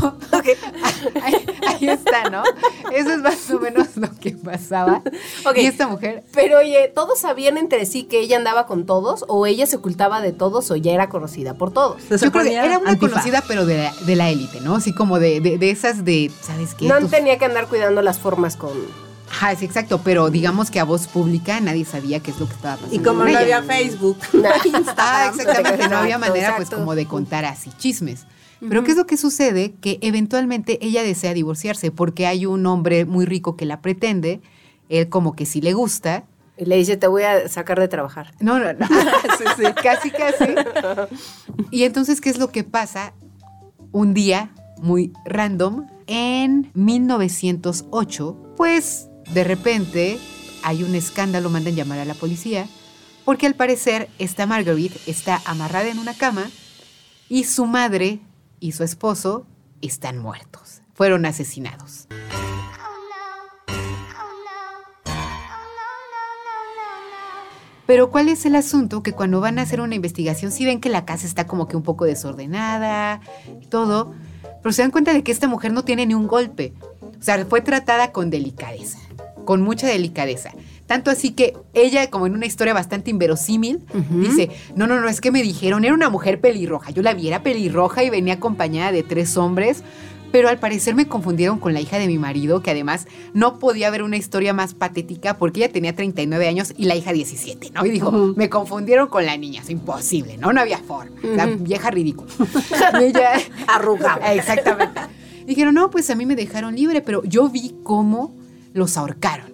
[0.00, 0.16] Pero
[1.22, 1.34] ahí,
[1.66, 2.42] ahí está, ¿no?
[2.92, 5.02] Eso es más o menos lo que pasaba.
[5.46, 5.56] Ok.
[5.58, 9.24] Y esta mujer, Pero oye, ¿todos sabían entre sí que ella andaba con todos?
[9.28, 12.02] ¿O ella se ocultaba de todos o ya era conocida por todos?
[12.02, 13.10] Se yo creo que ponía era una antifa.
[13.12, 14.76] conocida, pero de la, de la élite, ¿no?
[14.76, 16.86] Así como de, de, de esas de, ¿sabes qué?
[16.86, 18.70] No Tus- tenía que andar cuidando las formas con...
[19.30, 22.52] Ajá, sí, exacto, pero digamos que a voz pública nadie sabía qué es lo que
[22.52, 22.94] estaba pasando.
[22.94, 23.40] Y como con no ella.
[23.58, 24.18] había Facebook,
[24.98, 28.26] Ah, exactamente, no había Exacto, manera pues como de contar así chismes.
[28.68, 29.74] Pero ¿qué es lo que sucede?
[29.80, 34.40] Que eventualmente ella desea divorciarse porque hay un hombre muy rico que la pretende,
[34.88, 36.24] él como que sí le gusta.
[36.56, 38.32] Y le dice, te voy a sacar de trabajar.
[38.40, 38.86] No, no, no.
[39.38, 40.54] Sí, sí, casi, casi.
[41.70, 43.14] Y entonces, ¿qué es lo que pasa?
[43.90, 44.50] Un día
[44.80, 50.18] muy random, en 1908, pues de repente
[50.62, 52.68] hay un escándalo, mandan llamar a la policía,
[53.24, 56.50] porque al parecer esta Marguerite está amarrada en una cama
[57.28, 58.20] y su madre
[58.62, 59.44] y su esposo
[59.80, 62.06] están muertos, fueron asesinados.
[67.86, 69.02] Pero ¿cuál es el asunto?
[69.02, 71.76] Que cuando van a hacer una investigación, sí ven que la casa está como que
[71.76, 73.20] un poco desordenada
[73.68, 74.14] todo,
[74.62, 76.72] pero se dan cuenta de que esta mujer no tiene ni un golpe.
[77.18, 79.00] O sea, fue tratada con delicadeza,
[79.44, 80.52] con mucha delicadeza.
[80.86, 83.80] Tanto así que ella, como en una historia bastante inverosímil,
[84.10, 86.90] dice, no, no, no, es que me dijeron, era una mujer pelirroja.
[86.90, 89.82] Yo la vi, era pelirroja y venía acompañada de tres hombres.
[90.32, 93.88] Pero al parecer me confundieron con la hija de mi marido, que además no podía
[93.88, 97.84] haber una historia más patética porque ella tenía 39 años y la hija 17, ¿no?
[97.84, 100.54] Y dijo, me confundieron con la niña, es imposible, ¿no?
[100.54, 101.16] No había forma.
[101.22, 102.30] La vieja ridícula.
[103.00, 103.32] Y ella
[103.66, 104.32] arrugada.
[104.34, 105.02] Exactamente.
[105.46, 108.34] Dijeron, no, pues a mí me dejaron libre, pero yo vi cómo
[108.72, 109.51] los ahorcaron.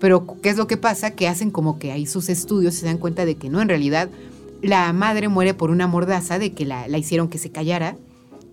[0.00, 1.12] Pero, ¿qué es lo que pasa?
[1.12, 4.08] Que hacen como que ahí sus estudios se dan cuenta de que no, en realidad,
[4.62, 7.96] la madre muere por una mordaza de que la, la hicieron que se callara.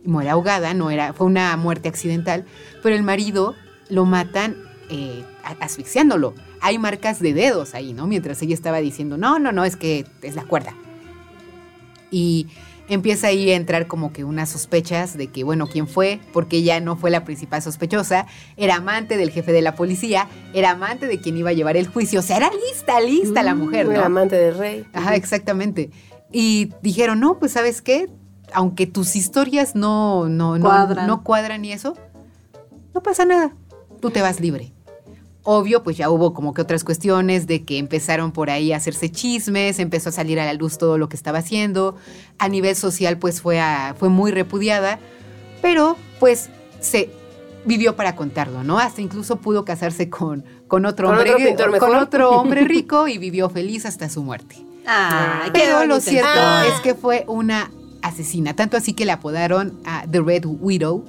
[0.05, 2.45] Muere ahogada, no era, fue una muerte accidental.
[2.83, 3.55] Pero el marido
[3.89, 4.57] lo matan
[4.89, 5.23] eh,
[5.59, 6.33] asfixiándolo.
[6.61, 8.07] Hay marcas de dedos ahí, ¿no?
[8.07, 10.73] Mientras ella estaba diciendo, no, no, no, es que es la cuerda.
[12.11, 12.47] Y
[12.89, 16.19] empieza ahí a entrar como que unas sospechas de que, bueno, ¿quién fue?
[16.33, 18.25] Porque ella no fue la principal sospechosa,
[18.55, 21.87] era amante del jefe de la policía, era amante de quien iba a llevar el
[21.87, 24.05] juicio, o sea, era lista, lista la mujer, Era ¿no?
[24.05, 24.85] amante del rey.
[24.93, 25.91] Ajá, exactamente.
[26.31, 28.09] Y dijeron, no, pues sabes qué,
[28.53, 31.07] aunque tus historias no, no, no, Cuadran.
[31.07, 31.95] no cuadran y eso,
[32.93, 33.53] no pasa nada,
[34.01, 34.73] tú te vas libre.
[35.49, 39.09] Obvio, pues ya hubo como que otras cuestiones de que empezaron por ahí a hacerse
[39.09, 41.95] chismes, empezó a salir a la luz todo lo que estaba haciendo.
[42.37, 44.99] A nivel social, pues fue, a- fue muy repudiada,
[45.61, 46.49] pero pues
[46.81, 47.09] se
[47.63, 48.77] vivió para contarlo, ¿no?
[48.77, 53.07] Hasta incluso pudo casarse con, con otro ¿Con hombre, otro pintor con otro hombre rico
[53.07, 54.57] y vivió feliz hasta su muerte.
[55.53, 56.75] Pero lo cierto historia.
[56.75, 57.71] es que fue una
[58.01, 61.05] asesina, tanto así que le apodaron a The Red Widow,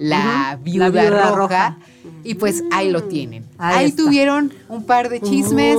[0.00, 1.78] la, viuda, la viuda roja, roja.
[2.24, 3.46] y pues ahí lo tienen.
[3.58, 5.76] Ahí tuvieron un par de chismes,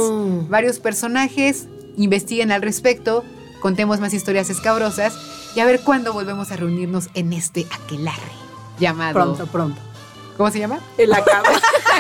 [0.47, 1.67] varios personajes,
[1.97, 3.23] investiguen al respecto,
[3.61, 5.13] contemos más historias escabrosas
[5.55, 8.19] y a ver cuándo volvemos a reunirnos en este aquelarre
[8.79, 9.13] llamado...
[9.13, 9.81] Pronto, pronto.
[10.37, 10.79] ¿Cómo se llama?
[10.97, 11.47] El acabó.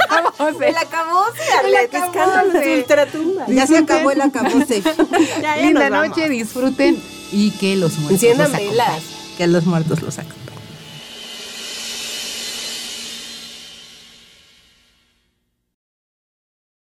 [0.09, 0.67] Acabose.
[0.69, 1.23] el acabó,
[1.65, 2.77] El acabose.
[2.77, 3.45] ultratumba.
[3.47, 4.83] Ya se acabó el acabose.
[5.61, 7.01] Linda noche, disfruten
[7.31, 9.03] y que los muertos Enciendan los acompañen.
[9.37, 10.50] Que los muertos los acompañen.